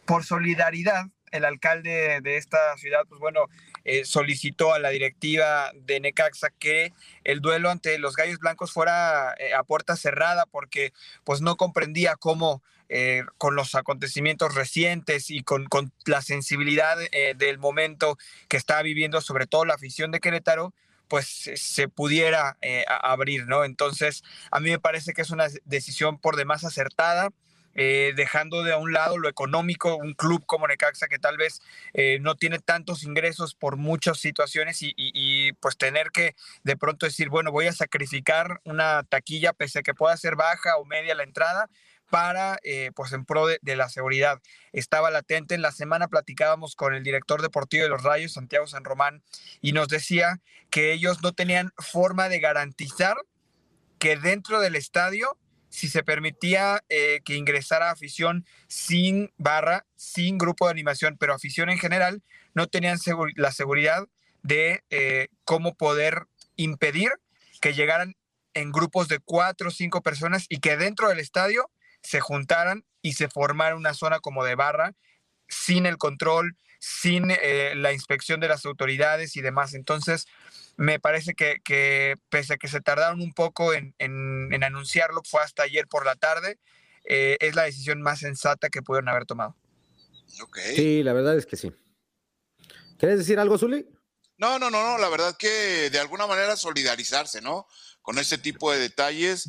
por 0.06 0.24
solidaridad, 0.24 1.06
el 1.32 1.46
alcalde 1.46 2.20
de 2.22 2.38
esta 2.38 2.58
ciudad, 2.78 3.06
pues 3.08 3.20
bueno, 3.22 3.46
eh, 3.84 4.06
solicitó 4.06 4.74
a 4.74 4.80
la 4.80 4.90
directiva 4.90 5.72
de 5.76 6.00
Necaxa 6.00 6.50
que 6.50 6.94
el 7.24 7.40
duelo 7.42 7.70
ante 7.70 7.98
los 8.00 8.16
Gallos 8.16 8.40
Blancos 8.40 8.72
fuera 8.72 9.34
eh, 9.38 9.54
a 9.54 9.64
puerta 9.64 9.96
cerrada 9.96 10.46
porque 10.46 10.94
pues 11.24 11.42
no 11.42 11.56
comprendía 11.58 12.16
cómo 12.16 12.62
eh, 12.90 13.24
con 13.38 13.56
los 13.56 13.74
acontecimientos 13.76 14.54
recientes 14.54 15.30
y 15.32 15.44
con, 15.44 15.66
con 15.68 15.94
la 16.06 16.22
sensibilidad 16.22 16.98
eh, 17.12 17.34
del 17.38 17.58
momento 17.58 18.18
que 18.50 18.58
estaba 18.58 18.82
viviendo 18.82 19.22
sobre 19.22 19.48
todo 19.48 19.64
la 19.66 19.76
afición 19.76 20.12
de 20.12 20.20
Querétaro, 20.20 20.74
pues 21.08 21.28
se- 21.56 21.88
pudiera 21.88 22.58
eh, 22.62 22.86
abrir, 22.88 23.48
¿no? 23.48 23.64
Entonces, 23.66 24.24
a 24.52 24.60
mí 24.60 24.70
me 24.70 24.80
parece 24.80 25.14
que 25.14 25.22
es 25.22 25.30
una 25.30 25.48
decisión 25.66 26.18
por 26.20 26.36
demás 26.36 26.64
acertada 26.66 27.30
eh, 27.76 28.14
dejando 28.16 28.64
de 28.64 28.74
a 28.74 28.78
un 28.78 28.94
lado 28.94 29.18
lo 29.18 29.30
económico, 29.30 29.96
un 29.96 30.14
club 30.14 30.46
como 30.46 30.68
Necaxa 30.68 31.08
que 31.08 31.20
tal 31.20 31.38
vez 31.38 31.62
eh, 31.94 32.20
no 32.22 32.36
tiene 32.36 32.60
tantos 32.60 33.04
ingresos 33.04 33.56
por 33.56 33.78
muchas 33.78 34.20
situaciones 34.20 34.80
y, 34.82 35.54
pues 35.54 35.78
tener 35.78 36.12
que 36.12 36.36
de 36.64 36.78
pronto 36.78 37.06
decir, 37.06 37.30
bueno, 37.30 37.52
voy 37.52 37.68
a 37.68 37.74
sacrificar 37.74 38.62
una 38.66 39.04
taquilla 39.04 39.54
pese 39.54 39.80
a 39.80 39.84
que 39.84 39.94
pueda 39.94 40.16
ser 40.18 40.36
baja 40.36 40.78
o 40.78 40.86
media 40.86 41.16
la 41.16 41.24
entrada 41.24 41.70
para, 42.10 42.60
eh, 42.64 42.92
pues 42.94 43.14
en 43.14 43.24
pro 43.24 43.48
de 43.48 43.76
la 43.76 43.88
seguridad. 43.88 44.42
Estaba 44.74 45.10
latente. 45.12 45.56
En 45.56 45.62
la 45.62 45.72
semana 45.72 46.10
platicábamos 46.10 46.76
con 46.76 46.94
el 46.94 47.04
director 47.04 47.42
deportivo 47.42 47.84
de 47.84 47.90
los 47.90 48.04
Rayos, 48.04 48.34
Santiago 48.34 48.68
San 48.68 48.84
Román, 48.84 49.24
y 49.62 49.72
nos 49.72 49.88
decía 49.88 50.42
que 50.70 50.92
ellos 50.92 51.24
no 51.24 51.32
tenían 51.32 51.72
forma 51.78 52.28
de 52.28 52.40
garantizar 52.40 53.16
que 53.98 54.18
dentro 54.18 54.60
del 54.60 54.76
estadio 54.76 55.38
si 55.72 55.88
se 55.88 56.04
permitía 56.04 56.84
eh, 56.90 57.22
que 57.24 57.36
ingresara 57.36 57.92
afición 57.92 58.46
sin 58.68 59.32
barra, 59.38 59.86
sin 59.96 60.38
grupo 60.38 60.66
de 60.66 60.72
animación, 60.72 61.18
pero 61.18 61.34
afición 61.34 61.70
en 61.70 61.80
general, 61.80 62.22
no 62.54 62.68
tenían 62.68 63.00
la 63.36 63.52
seguridad 63.52 64.08
de 64.44 64.84
eh, 64.90 65.30
cómo 65.46 65.74
poder 65.76 66.28
impedir 66.58 67.10
que 67.62 67.74
llegaran 67.74 68.16
en 68.54 68.72
grupos 68.72 69.08
de 69.08 69.20
cuatro 69.20 69.70
o 69.70 69.72
cinco 69.72 70.02
personas 70.02 70.46
y 70.50 70.60
que 70.60 70.76
dentro 70.76 71.08
del 71.08 71.20
estadio 71.20 71.72
se 72.04 72.20
juntaran 72.20 72.84
y 73.02 73.14
se 73.14 73.30
formara 73.30 73.76
una 73.76 73.94
zona 73.94 74.20
como 74.20 74.44
de 74.44 74.56
barra 74.56 74.94
sin 75.48 75.86
el 75.86 75.98
control, 75.98 76.58
sin 76.80 77.32
eh, 77.32 77.74
la 77.76 77.94
inspección 77.94 78.42
de 78.42 78.50
las 78.50 78.66
autoridades 78.66 79.38
y 79.38 79.42
demás. 79.42 79.74
Entonces, 79.74 80.28
me 80.82 81.00
parece 81.00 81.36
que, 81.36 81.58
que 81.64 82.16
pese 82.30 82.54
a 82.54 82.58
que 82.58 82.68
se 82.68 82.82
tardaron 82.82 83.22
un 83.22 83.34
poco 83.34 83.74
en, 83.74 83.94
en- 84.00 84.52
en 84.52 84.64
anunciarlo, 84.64 85.22
fue 85.24 85.42
hasta 85.44 85.62
ayer 85.64 85.88
por 85.88 86.06
la 86.06 86.16
tarde, 86.16 86.58
eh, 87.06 87.38
es 87.40 87.56
la 87.56 87.64
decisión 87.64 88.02
más 88.02 88.20
sensata 88.20 88.70
que 88.70 88.82
pudieron 88.82 89.10
haber 89.10 89.26
tomado. 89.26 89.56
Sí, 90.76 91.04
la 91.04 91.14
verdad 91.14 91.38
es 91.38 91.46
que 91.46 91.56
sí. 91.56 91.72
¿Quieres 92.98 93.20
decir 93.20 93.40
algo, 93.40 93.58
Zuli? 93.58 93.88
No, 94.38 94.58
no, 94.58 94.72
no, 94.72 94.82
no, 94.84 94.98
la 94.98 95.10
verdad 95.10 95.36
que 95.38 95.90
de 95.92 96.00
alguna 96.00 96.26
manera 96.26 96.56
solidarizarse, 96.56 97.42
¿no? 97.42 97.68
Con 98.02 98.18
este 98.18 98.40
tipo 98.40 98.72
de 98.72 98.80
detalles, 98.80 99.48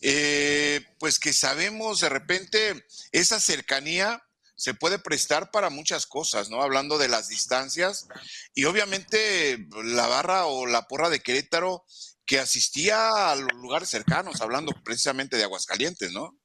eh, 0.00 0.84
pues 0.98 1.20
que 1.20 1.32
sabemos 1.32 2.00
de 2.00 2.08
repente 2.08 2.84
esa 3.12 3.38
cercanía 3.38 4.20
se 4.62 4.74
puede 4.74 5.00
prestar 5.00 5.50
para 5.50 5.70
muchas 5.70 6.06
cosas, 6.06 6.48
¿no? 6.48 6.62
Hablando 6.62 6.96
de 6.96 7.08
las 7.08 7.26
distancias 7.26 8.06
y 8.54 8.64
obviamente 8.66 9.58
la 9.82 10.06
barra 10.06 10.46
o 10.46 10.66
la 10.68 10.82
porra 10.86 11.08
de 11.08 11.18
Querétaro 11.18 11.82
que 12.24 12.38
asistía 12.38 13.32
a 13.32 13.34
los 13.34 13.52
lugares 13.54 13.88
cercanos, 13.88 14.40
hablando 14.40 14.72
precisamente 14.84 15.36
de 15.36 15.42
Aguascalientes, 15.42 16.12
¿no? 16.12 16.38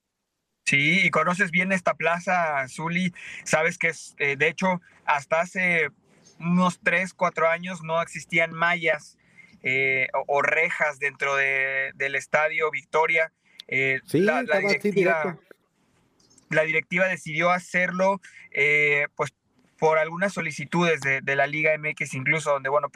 Sí, 0.65 1.01
y 1.05 1.12
conoces 1.12 1.51
bien 1.51 1.71
esta 1.71 1.93
plaza, 1.93 2.67
Zuli, 2.69 3.13
sabes 3.45 3.77
que 3.77 3.89
es, 3.89 4.15
eh, 4.17 4.36
de 4.36 4.47
hecho, 4.47 4.81
hasta 5.05 5.41
hace 5.41 5.89
unos 6.39 6.79
3, 6.83 7.13
4 7.13 7.47
años 7.51 7.83
no 7.83 8.01
existían 8.01 8.51
mallas 8.51 9.15
eh, 9.62 10.07
o, 10.15 10.38
o 10.38 10.41
rejas 10.41 10.97
dentro 10.97 11.36
de- 11.36 11.91
del 11.93 12.15
estadio 12.15 12.71
Victoria. 12.71 13.31
Eh, 13.67 14.00
Sí, 14.07 14.19
la, 14.21 14.41
directiva. 14.41 15.38
La 16.50 16.63
directiva 16.63 17.08
decidió 17.08 17.51
hacerlo, 17.51 18.22
eh, 18.51 19.08
pues 19.16 19.34
por 19.77 20.00
algunas 20.00 20.34
solicitudes 20.34 21.01
de, 21.01 21.36
la 21.36 21.46
Liga 21.46 21.77
MX, 21.77 22.16
incluso 22.16 22.51
donde, 22.51 22.70
bueno, 22.70 22.89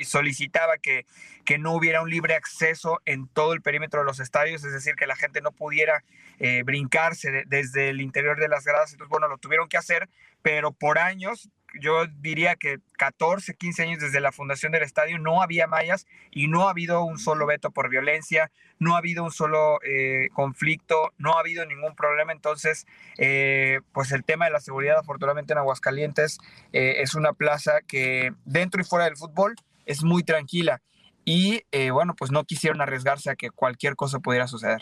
solicitaba 0.00 0.78
que, 0.78 1.04
que 1.44 1.58
no 1.58 1.74
hubiera 1.74 2.00
un 2.00 2.08
libre 2.10 2.34
acceso 2.34 3.00
en 3.04 3.28
todo 3.28 3.52
el 3.52 3.60
perímetro 3.60 4.00
de 4.00 4.06
los 4.06 4.18
estadios, 4.18 4.64
es 4.64 4.72
decir, 4.72 4.94
que 4.94 5.06
la 5.06 5.16
gente 5.16 5.42
no 5.42 5.52
pudiera 5.52 6.02
eh, 6.38 6.62
brincarse 6.64 7.30
de- 7.30 7.44
desde 7.46 7.90
el 7.90 8.00
interior 8.00 8.38
de 8.40 8.48
las 8.48 8.64
gradas. 8.64 8.92
Entonces, 8.92 9.10
bueno, 9.10 9.28
lo 9.28 9.38
tuvieron 9.38 9.68
que 9.68 9.76
hacer, 9.76 10.08
pero 10.40 10.72
por 10.72 10.98
años 10.98 11.50
yo 11.80 12.06
diría 12.06 12.56
que 12.56 12.78
14, 12.96 13.54
15 13.54 13.82
años 13.82 14.00
desde 14.00 14.20
la 14.20 14.32
fundación 14.32 14.72
del 14.72 14.82
estadio 14.82 15.18
no 15.18 15.42
había 15.42 15.66
mallas 15.66 16.06
y 16.30 16.48
no 16.48 16.66
ha 16.66 16.70
habido 16.70 17.02
un 17.04 17.18
solo 17.18 17.46
veto 17.46 17.70
por 17.70 17.88
violencia, 17.88 18.50
no 18.78 18.94
ha 18.94 18.98
habido 18.98 19.24
un 19.24 19.30
solo 19.30 19.80
eh, 19.84 20.28
conflicto, 20.32 21.12
no 21.18 21.36
ha 21.36 21.40
habido 21.40 21.64
ningún 21.66 21.94
problema. 21.94 22.32
Entonces, 22.32 22.86
eh, 23.16 23.80
pues 23.92 24.12
el 24.12 24.24
tema 24.24 24.46
de 24.46 24.52
la 24.52 24.60
seguridad, 24.60 24.98
afortunadamente 24.98 25.52
en 25.52 25.58
Aguascalientes, 25.58 26.38
eh, 26.72 26.96
es 26.98 27.14
una 27.14 27.32
plaza 27.32 27.80
que 27.86 28.32
dentro 28.44 28.80
y 28.80 28.84
fuera 28.84 29.06
del 29.06 29.16
fútbol 29.16 29.54
es 29.86 30.02
muy 30.02 30.22
tranquila. 30.22 30.82
Y 31.24 31.62
bueno, 31.90 32.14
pues 32.16 32.30
no 32.30 32.44
quisieron 32.44 32.80
arriesgarse 32.80 33.30
a 33.30 33.36
que 33.36 33.50
cualquier 33.50 33.96
cosa 33.96 34.18
pudiera 34.18 34.46
suceder. 34.46 34.80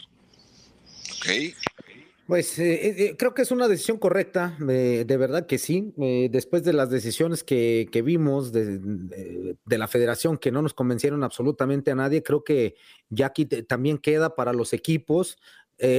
Ok. 1.18 1.56
Pues 2.26 2.58
eh, 2.58 3.04
eh, 3.10 3.16
creo 3.16 3.34
que 3.34 3.42
es 3.42 3.52
una 3.52 3.68
decisión 3.68 3.98
correcta, 3.98 4.56
eh, 4.68 5.04
de 5.06 5.16
verdad 5.16 5.46
que 5.46 5.58
sí. 5.58 5.94
después 6.28 6.64
de 6.64 6.72
las 6.72 6.90
decisiones 6.90 7.44
que, 7.44 7.88
vimos 8.04 8.50
de, 8.50 9.56
la 9.66 9.86
federación 9.86 10.36
que 10.36 10.50
no 10.50 10.60
nos 10.60 10.74
convencieron 10.74 11.22
absolutamente 11.22 11.92
a 11.92 11.94
nadie, 11.94 12.24
creo 12.24 12.42
que 12.42 12.74
ya 13.10 13.26
aquí 13.26 13.46
también 13.46 13.98
queda 13.98 14.34
para 14.34 14.52
los 14.52 14.72
equipos 14.72 15.38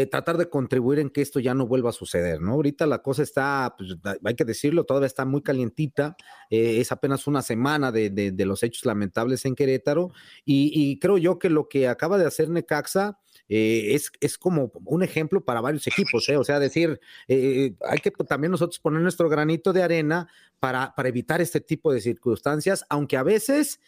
tratar 0.09 0.37
de 0.37 0.49
contribuir 0.49 0.99
en 0.99 1.09
que 1.09 1.21
esto 1.21 1.39
ya 1.39 1.53
no 1.53 1.67
vuelva 1.67 1.91
a 1.91 1.93
suceder, 1.93 2.41
¿no? 2.41 2.53
Ahorita 2.53 2.87
la 2.87 3.03
cosa 3.03 3.21
está, 3.21 3.75
pues, 3.77 3.95
hay 4.23 4.35
que 4.35 4.45
decirlo, 4.45 4.85
todavía 4.85 5.07
está 5.07 5.23
muy 5.23 5.43
calientita, 5.43 6.15
es 6.49 6.91
apenas 6.91 7.27
una 7.27 7.41
semana 7.41 7.91
de, 7.91 8.33
los 8.39 8.63
hechos 8.63 8.85
lamentables 8.85 9.45
en 9.45 9.55
Querétaro 9.55 10.11
y, 10.45 10.71
y 10.73 10.99
creo 10.99 11.17
yo 11.17 11.37
que 11.37 11.49
lo 11.49 11.67
que 11.67 11.87
acaba 11.87 12.17
de 12.17 12.25
hacer 12.25 12.49
Necaxa 12.49 13.19
eh, 13.49 13.95
es, 13.95 14.11
es 14.19 14.37
como 14.37 14.71
un 14.85 15.03
ejemplo 15.03 15.43
para 15.43 15.61
varios 15.61 15.87
equipos, 15.87 16.27
¿eh? 16.29 16.37
o 16.37 16.43
sea, 16.43 16.59
decir, 16.59 16.99
eh, 17.27 17.75
hay 17.87 17.99
que 17.99 18.11
también 18.11 18.51
nosotros 18.51 18.79
poner 18.79 19.01
nuestro 19.01 19.29
granito 19.29 19.71
de 19.71 19.83
arena 19.83 20.27
para, 20.59 20.93
para, 20.95 21.09
evitar 21.09 21.41
este 21.41 21.61
tipo 21.61 21.91
de 21.93 22.01
circunstancias, 22.01 22.85
aunque 22.89 23.17
a 23.17 23.23
veces, 23.23 23.79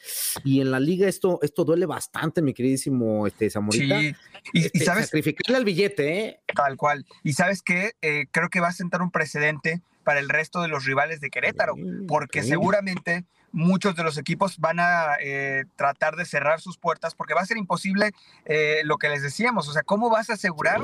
y 0.44 0.62
en 0.62 0.72
la 0.72 0.80
liga 0.80 1.08
esto, 1.08 1.40
esto 1.42 1.66
duele 1.66 1.86
bastante, 1.86 2.42
mi 2.42 2.54
queridísimo 2.54 3.28
este, 3.28 3.50
Zamorita. 3.50 4.00
Sí. 4.00 4.16
Y, 4.54 4.66
este, 4.66 4.86
sabes, 4.86 5.06
sacrificarle 5.06 5.58
al 5.58 5.66
billete, 5.66 6.20
¿eh? 6.20 6.40
Tal 6.56 6.78
cual. 6.78 7.06
Y 7.24 7.34
sabes 7.34 7.62
que 7.62 7.94
creo 8.32 8.50
que 8.50 8.60
va 8.60 8.70
a 8.70 8.74
sentar 8.74 9.02
un 9.02 9.12
precedente 9.12 9.82
para 10.04 10.20
el 10.20 10.30
resto 10.30 10.62
de 10.62 10.68
los 10.68 10.86
rivales 10.86 11.22
de 11.22 11.30
Querétaro, 11.30 11.76
porque 12.08 12.42
seguramente 12.44 13.26
muchos 13.52 13.96
de 13.96 14.04
los 14.04 14.18
equipos 14.18 14.58
van 14.60 14.80
a 14.80 15.16
eh, 15.22 15.66
tratar 15.76 16.16
de 16.16 16.26
cerrar 16.26 16.62
sus 16.62 16.78
puertas 16.78 17.16
porque 17.16 17.34
va 17.34 17.42
a 17.42 17.46
ser 17.46 17.58
imposible 17.58 18.12
eh, 18.46 18.82
lo 18.86 18.98
que 18.98 19.10
les 19.10 19.22
decíamos. 19.22 19.68
O 19.68 19.74
sea, 19.74 19.84
¿cómo 19.84 20.10
vas 20.10 20.30
a 20.30 20.34
asegurar? 20.34 20.82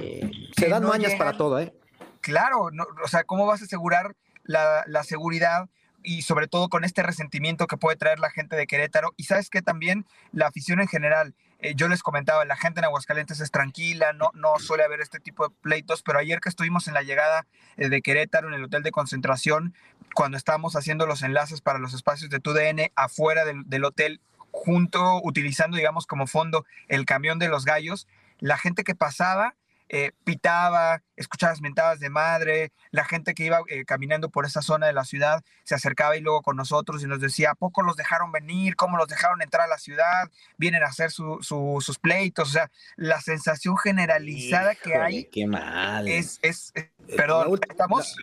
Se 0.57 0.69
dan 0.69 0.83
mañas 0.83 1.15
para 1.15 1.37
todo, 1.37 1.59
¿eh? 1.59 1.73
Claro, 2.21 2.69
o 3.03 3.07
sea, 3.07 3.23
¿cómo 3.23 3.45
vas 3.45 3.61
a 3.61 3.65
asegurar 3.65 4.15
la, 4.45 5.03
seguridad 5.03 5.69
y 6.03 6.21
sobre 6.21 6.47
todo 6.47 6.69
con 6.69 6.83
este 6.83 7.03
resentimiento 7.03 7.67
que 7.67 7.77
puede 7.77 7.97
traer 7.97 8.19
la 8.19 8.29
gente 8.29 8.55
de 8.55 8.67
Querétaro? 8.67 9.13
Y 9.17 9.23
sabes 9.23 9.49
que 9.49 9.61
también 9.61 10.05
la 10.31 10.47
afición 10.47 10.79
en 10.79 10.87
general 10.87 11.35
eh, 11.59 11.73
yo 11.75 11.87
les 11.87 12.03
comentaba, 12.03 12.45
la 12.45 12.57
gente 12.57 12.79
en 12.79 12.85
Aguascalientes 12.85 13.39
es 13.39 13.49
tranquila, 13.49 14.13
no, 14.13 14.29
no 14.33 14.59
suele 14.59 14.83
haber 14.83 15.01
este 15.01 15.19
tipo 15.19 15.47
de 15.47 15.55
pleitos, 15.61 16.03
pero 16.03 16.19
ayer 16.19 16.39
que 16.39 16.49
estuvimos 16.49 16.87
en 16.87 16.93
la 16.93 17.01
llegada 17.01 17.47
eh, 17.77 17.89
de 17.89 18.01
Querétaro, 18.01 18.49
en 18.49 18.53
el 18.53 18.65
hotel 18.65 18.83
de 18.83 18.91
concentración, 18.91 19.73
cuando 20.13 20.37
estábamos 20.37 20.75
haciendo 20.75 21.05
los 21.05 21.23
enlaces 21.23 21.61
para 21.61 21.79
los 21.79 21.93
espacios 21.93 22.29
de 22.29 22.39
TUDN 22.39 22.91
afuera 22.95 23.45
del, 23.45 23.63
del 23.65 23.85
hotel, 23.85 24.21
junto, 24.51 25.21
utilizando, 25.23 25.77
digamos, 25.77 26.07
como 26.07 26.27
fondo 26.27 26.65
el 26.87 27.05
camión 27.05 27.39
de 27.39 27.49
los 27.49 27.65
gallos, 27.65 28.07
la 28.39 28.57
gente 28.57 28.83
que 28.83 28.95
pasaba 28.95 29.55
eh, 29.87 30.11
pitaba, 30.23 31.03
escuchaba 31.15 31.51
las 31.51 31.61
mentadas 31.61 31.99
de 31.99 32.09
madre, 32.09 32.71
la 32.89 33.05
gente 33.05 33.35
que 33.35 33.45
iba 33.45 33.59
eh, 33.67 33.85
caminando 33.85 34.29
por 34.29 34.45
esa 34.45 34.63
zona 34.63 34.87
de 34.87 34.93
la 34.93 35.05
ciudad 35.05 35.43
se 35.63 35.75
acercaba 35.75 36.17
y 36.17 36.21
luego 36.21 36.41
con 36.41 36.57
nosotros 36.57 37.03
y 37.03 37.07
nos 37.07 37.19
decía, 37.19 37.51
¿a 37.51 37.55
poco 37.55 37.83
los 37.83 37.95
dejaron 37.95 38.31
venir? 38.31 38.75
¿Cómo 38.75 38.97
los 38.97 39.07
dejaron 39.07 39.43
entrar 39.43 39.65
a 39.65 39.67
la 39.67 39.77
ciudad? 39.77 40.31
Vienen 40.57 40.83
a 40.83 40.87
hacer 40.87 41.11
sus 41.11 41.99
pleitos, 42.01 42.49
o 42.49 42.51
sea, 42.51 42.71
la 42.95 43.21
sensación 43.21 43.77
generalizada 43.77 44.73
que 44.73 44.95
hay 44.95 45.25
qué 45.25 45.45
mal. 45.45 46.07
es, 46.07 46.39
es, 46.41 46.71
eh, 46.75 46.91
perdón, 47.15 47.59
¿estamos? 47.69 48.15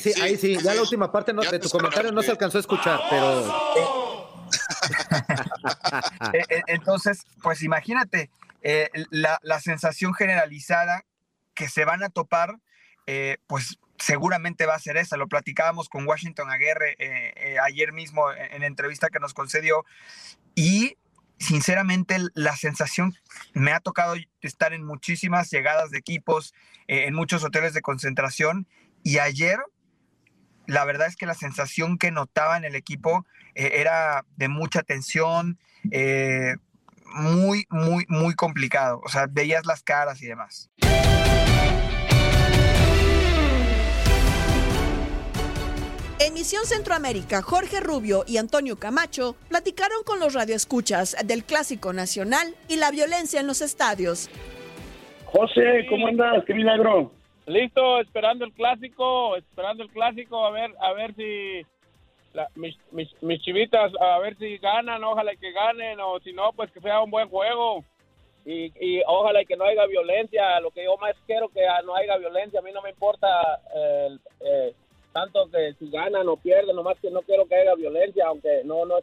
sí, 0.00 0.14
ahí 0.22 0.36
sí, 0.36 0.56
ya 0.62 0.74
la 0.74 0.82
última 0.82 1.12
parte 1.12 1.32
de 1.32 1.58
tu 1.58 1.68
comentario 1.68 2.10
no 2.10 2.22
se 2.22 2.30
alcanzó 2.30 2.58
a 2.58 2.60
escuchar, 2.60 3.00
pero... 3.10 4.42
Entonces, 6.66 7.26
pues 7.42 7.62
imagínate, 7.62 8.30
eh, 8.62 8.88
la, 9.10 9.60
sensación 9.60 10.14
generalizada 10.14 11.04
que 11.54 11.68
se 11.68 11.84
van 11.84 12.02
a 12.02 12.10
topar, 12.10 12.56
eh, 13.06 13.38
pues 13.48 13.78
seguramente 13.98 14.66
va 14.66 14.74
a 14.74 14.80
ser 14.80 14.96
esa. 14.96 15.16
Lo 15.16 15.28
platicábamos 15.28 15.88
con 15.88 16.06
Washington 16.06 16.50
Aguirre 16.50 16.94
eh, 16.98 17.56
ayer 17.62 17.92
mismo 17.92 18.32
en, 18.32 18.52
en 18.54 18.62
entrevista 18.62 19.08
que 19.08 19.18
nos 19.18 19.34
concedió 19.34 19.84
y 20.54 20.96
sinceramente 21.38 22.18
la 22.34 22.56
sensación 22.56 23.14
me 23.52 23.72
ha 23.72 23.80
tocado 23.80 24.14
estar 24.42 24.72
en 24.72 24.84
muchísimas 24.84 25.50
llegadas 25.50 25.90
de 25.90 25.98
equipos, 25.98 26.54
en 26.86 27.14
muchos 27.14 27.42
hoteles 27.42 27.74
de 27.74 27.80
concentración 27.80 28.68
y 29.02 29.18
ayer 29.18 29.58
la 30.66 30.84
verdad 30.84 31.08
es 31.08 31.16
que 31.16 31.26
la 31.26 31.34
sensación 31.34 31.98
que 31.98 32.12
notaba 32.12 32.56
en 32.56 32.64
el 32.64 32.76
equipo 32.76 33.26
era 33.54 34.24
de 34.36 34.46
mucha 34.46 34.82
tensión, 34.82 35.58
muy, 37.14 37.64
muy, 37.70 38.04
muy 38.08 38.34
complicado. 38.34 39.00
O 39.04 39.08
sea, 39.08 39.26
veías 39.30 39.66
las 39.66 39.82
caras 39.82 40.22
y 40.22 40.26
demás. 40.26 40.70
En 46.24 46.34
Misión 46.34 46.64
Centroamérica, 46.66 47.42
Jorge 47.42 47.80
Rubio 47.80 48.22
y 48.28 48.36
Antonio 48.36 48.78
Camacho 48.78 49.34
platicaron 49.48 50.04
con 50.04 50.20
los 50.20 50.34
radioescuchas 50.34 51.16
del 51.24 51.42
Clásico 51.42 51.92
Nacional 51.92 52.54
y 52.68 52.76
la 52.76 52.92
violencia 52.92 53.40
en 53.40 53.48
los 53.48 53.60
estadios. 53.60 54.30
José, 55.24 55.84
¿cómo 55.88 56.06
andas? 56.06 56.44
¡Qué 56.46 56.54
milagro! 56.54 57.10
Listo, 57.46 58.00
esperando 58.00 58.44
el 58.44 58.52
clásico, 58.52 59.34
esperando 59.36 59.82
el 59.82 59.90
clásico, 59.90 60.46
a 60.46 60.50
ver, 60.52 60.70
a 60.80 60.92
ver 60.92 61.12
si 61.16 61.66
mis, 62.54 62.76
mis, 62.90 63.22
mis, 63.22 63.40
chivitas 63.42 63.92
a 64.00 64.18
ver 64.18 64.36
si 64.38 64.58
ganan, 64.58 65.04
ojalá 65.04 65.34
que 65.36 65.52
ganen, 65.52 66.00
o 66.00 66.20
si 66.20 66.32
no, 66.32 66.52
pues 66.52 66.70
que 66.70 66.80
sea 66.80 67.02
un 67.02 67.10
buen 67.10 67.28
juego. 67.28 67.84
Y, 68.44 68.72
y 68.80 69.02
ojalá 69.06 69.44
que 69.44 69.56
no 69.56 69.64
haya 69.64 69.86
violencia. 69.86 70.60
Lo 70.60 70.70
que 70.70 70.84
yo 70.84 70.96
más 70.96 71.14
quiero 71.26 71.48
que 71.48 71.60
no 71.84 71.94
haya 71.94 72.16
violencia. 72.16 72.60
A 72.60 72.62
mí 72.62 72.72
no 72.72 72.82
me 72.82 72.90
importa 72.90 73.28
eh, 73.74 74.74
tanto 75.12 75.48
que 75.50 75.74
si 75.78 75.90
ganan 75.90 76.28
o 76.28 76.36
pierden, 76.36 76.74
nomás 76.74 76.98
que 77.00 77.10
no 77.10 77.22
quiero 77.22 77.46
que 77.46 77.54
haya 77.54 77.74
violencia, 77.74 78.26
aunque 78.26 78.62
no, 78.64 78.84
no, 78.84 78.96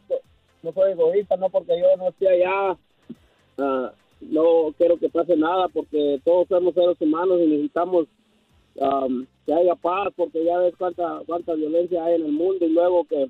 no 0.62 0.72
soy 0.72 0.92
egoísta, 0.92 1.36
no 1.36 1.48
porque 1.48 1.78
yo 1.78 1.96
no 1.96 2.08
esté 2.08 2.28
allá. 2.28 2.76
Ah, 3.58 3.92
no 4.20 4.74
quiero 4.76 4.98
que 4.98 5.08
pase 5.08 5.36
nada 5.36 5.68
porque 5.68 6.20
todos 6.24 6.48
somos 6.48 6.74
seres 6.74 7.00
humanos 7.00 7.40
y 7.40 7.46
necesitamos 7.46 8.06
um, 8.76 9.26
que 9.46 9.54
haya 9.54 9.74
paz, 9.74 10.08
porque 10.16 10.44
ya 10.44 10.58
ves 10.58 10.74
cuánta, 10.76 11.20
cuánta 11.26 11.54
violencia 11.54 12.04
hay 12.04 12.14
en 12.14 12.26
el 12.26 12.32
mundo 12.32 12.64
y 12.64 12.72
luego 12.72 13.04
que 13.04 13.28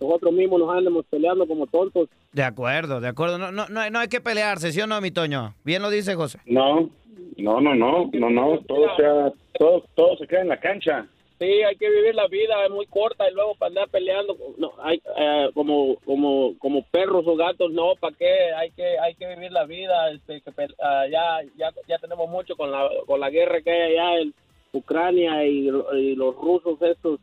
nosotros 0.00 0.32
mismos 0.32 0.60
nos 0.60 0.74
andemos 0.74 1.04
peleando 1.08 1.46
como 1.46 1.66
tontos. 1.66 2.08
De 2.32 2.42
acuerdo, 2.42 3.00
de 3.00 3.08
acuerdo. 3.08 3.38
No, 3.38 3.52
no, 3.52 3.66
no, 3.68 3.98
hay 3.98 4.08
que 4.08 4.20
pelearse, 4.20 4.72
¿sí 4.72 4.80
o 4.80 4.86
no, 4.86 5.00
mi 5.00 5.10
Toño? 5.10 5.54
Bien 5.64 5.82
lo 5.82 5.90
dice 5.90 6.14
José. 6.14 6.38
No, 6.46 6.90
no, 7.36 7.60
no, 7.60 7.74
no, 7.74 8.10
no, 8.12 8.30
no. 8.30 8.58
Todo, 8.66 8.96
sea, 8.96 9.32
todo, 9.58 9.84
todo 9.94 10.16
se 10.16 10.26
queda 10.26 10.40
en 10.40 10.48
la 10.48 10.60
cancha. 10.60 11.06
Sí, 11.38 11.48
hay 11.48 11.74
que 11.74 11.90
vivir 11.90 12.14
la 12.14 12.28
vida, 12.28 12.64
es 12.64 12.70
muy 12.70 12.86
corta 12.86 13.28
y 13.28 13.34
luego 13.34 13.56
para 13.56 13.70
andar 13.70 13.88
peleando, 13.88 14.36
no, 14.58 14.74
hay, 14.80 15.02
eh, 15.18 15.50
como, 15.54 15.96
como, 16.04 16.56
como 16.60 16.84
perros 16.84 17.24
o 17.26 17.34
gatos, 17.34 17.72
no, 17.72 17.94
¿para 17.98 18.14
qué? 18.16 18.52
Hay 18.56 18.70
que, 18.70 18.96
hay 19.00 19.16
que 19.16 19.26
vivir 19.26 19.50
la 19.50 19.64
vida, 19.64 20.12
este, 20.12 20.40
que, 20.40 20.50
uh, 20.50 21.10
ya, 21.10 21.40
ya, 21.56 21.72
ya 21.88 21.98
tenemos 21.98 22.30
mucho 22.30 22.54
con 22.54 22.70
la, 22.70 22.88
con 23.08 23.18
la 23.18 23.28
guerra 23.28 23.60
que 23.60 23.72
hay 23.72 23.92
allá, 23.98 24.20
el, 24.20 24.34
Ucrania 24.72 25.44
y, 25.44 25.70
los 25.70 26.34
rusos 26.36 26.80
estos, 26.80 27.20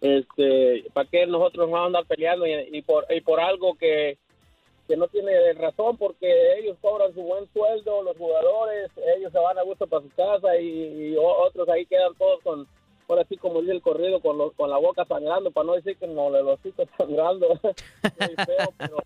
este, 0.00 0.84
¿para 0.92 1.08
qué 1.08 1.26
nosotros 1.26 1.70
vamos 1.70 1.84
a 1.84 1.86
andar 1.86 2.06
peleando 2.06 2.46
y, 2.46 2.82
por, 2.82 3.06
y 3.10 3.20
por 3.20 3.40
algo 3.40 3.74
que, 3.74 4.18
que 4.88 4.96
no 4.96 5.06
tiene 5.08 5.52
razón? 5.54 5.96
Porque 5.96 6.58
ellos 6.58 6.76
cobran 6.80 7.14
su 7.14 7.22
buen 7.22 7.50
sueldo, 7.52 8.02
los 8.02 8.16
jugadores, 8.16 8.90
ellos 9.16 9.32
se 9.32 9.38
van 9.38 9.58
a 9.58 9.62
gusto 9.62 9.86
para 9.86 10.02
su 10.02 10.10
casa 10.10 10.58
y, 10.58 11.14
otros 11.16 11.68
ahí 11.68 11.86
quedan 11.86 12.14
todos 12.16 12.42
con, 12.42 12.66
por 13.06 13.20
así 13.20 13.36
como 13.36 13.60
dice 13.60 13.72
el 13.72 13.82
corrido, 13.82 14.20
con, 14.20 14.36
los, 14.36 14.52
con 14.54 14.68
la 14.68 14.78
boca 14.78 15.04
sangrando, 15.04 15.50
para 15.52 15.66
no 15.66 15.74
decir 15.74 15.96
que 15.96 16.08
no 16.08 16.30
le 16.30 16.42
los 16.42 16.58
sangrando. 16.98 17.58
pero, 18.78 18.98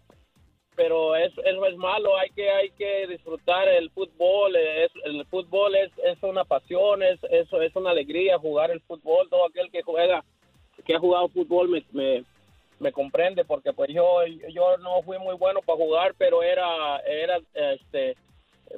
pero 0.77 1.15
eso, 1.17 1.43
es 1.45 1.77
malo, 1.77 2.17
hay 2.17 2.31
que 2.31 2.51
hay 2.51 2.71
que 2.71 3.07
disfrutar 3.07 3.69
el 3.69 3.91
fútbol, 3.91 4.57
es, 4.57 4.91
el 5.05 5.25
fútbol 5.27 5.75
es, 5.75 5.91
es 6.05 6.23
una 6.23 6.45
pasión, 6.45 7.03
es, 7.03 7.19
eso 7.31 7.63
es 7.63 7.75
una 7.77 7.91
alegría 7.91 8.39
jugar 8.39 8.71
el 8.71 8.81
fútbol, 8.81 9.29
todo 9.29 9.47
aquel 9.47 9.71
que 9.71 9.83
juega, 9.83 10.25
que 10.85 10.95
ha 10.95 10.99
jugado 10.99 11.29
fútbol 11.29 11.69
me, 11.69 11.85
me, 11.93 12.25
me 12.81 12.93
comprende, 12.93 13.45
porque 13.45 13.73
pues 13.73 13.91
yo, 13.91 14.25
yo 14.27 14.77
no 14.79 15.03
fui 15.03 15.19
muy 15.19 15.37
bueno 15.37 15.61
para 15.63 15.79
jugar, 15.79 16.15
pero 16.19 16.43
era, 16.43 16.99
era 17.01 17.39
este 17.55 18.17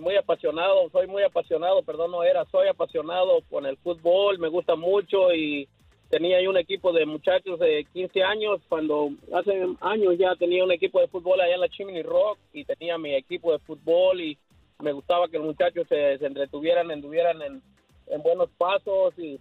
muy 0.00 0.16
apasionado, 0.16 0.90
soy 0.90 1.06
muy 1.06 1.22
apasionado, 1.22 1.82
perdón, 1.82 2.10
no 2.10 2.22
era, 2.22 2.44
soy 2.46 2.68
apasionado 2.68 3.40
con 3.48 3.66
el 3.66 3.76
fútbol, 3.78 4.38
me 4.38 4.48
gusta 4.48 4.76
mucho 4.76 5.32
y 5.32 5.68
tenía 6.08 6.40
yo 6.40 6.50
un 6.50 6.56
equipo 6.56 6.92
de 6.92 7.06
muchachos 7.06 7.58
de 7.58 7.86
15 7.92 8.22
años, 8.22 8.60
cuando 8.68 9.10
hace 9.32 9.66
años 9.80 10.18
ya 10.18 10.34
tenía 10.36 10.64
un 10.64 10.72
equipo 10.72 11.00
de 11.00 11.08
fútbol 11.08 11.40
allá 11.40 11.54
en 11.54 11.60
la 11.60 11.68
Chimney 11.68 12.02
Rock 12.02 12.38
y 12.52 12.64
tenía 12.64 12.98
mi 12.98 13.14
equipo 13.14 13.52
de 13.52 13.58
fútbol 13.60 14.20
y 14.20 14.38
me 14.80 14.92
gustaba 14.92 15.28
que 15.28 15.38
los 15.38 15.46
muchachos 15.46 15.86
se, 15.88 16.18
se 16.18 16.26
entretuvieran, 16.26 16.90
anduvieran 16.90 17.40
en, 17.42 17.62
en 18.08 18.22
buenos 18.22 18.50
pasos 18.56 19.14
y, 19.18 19.38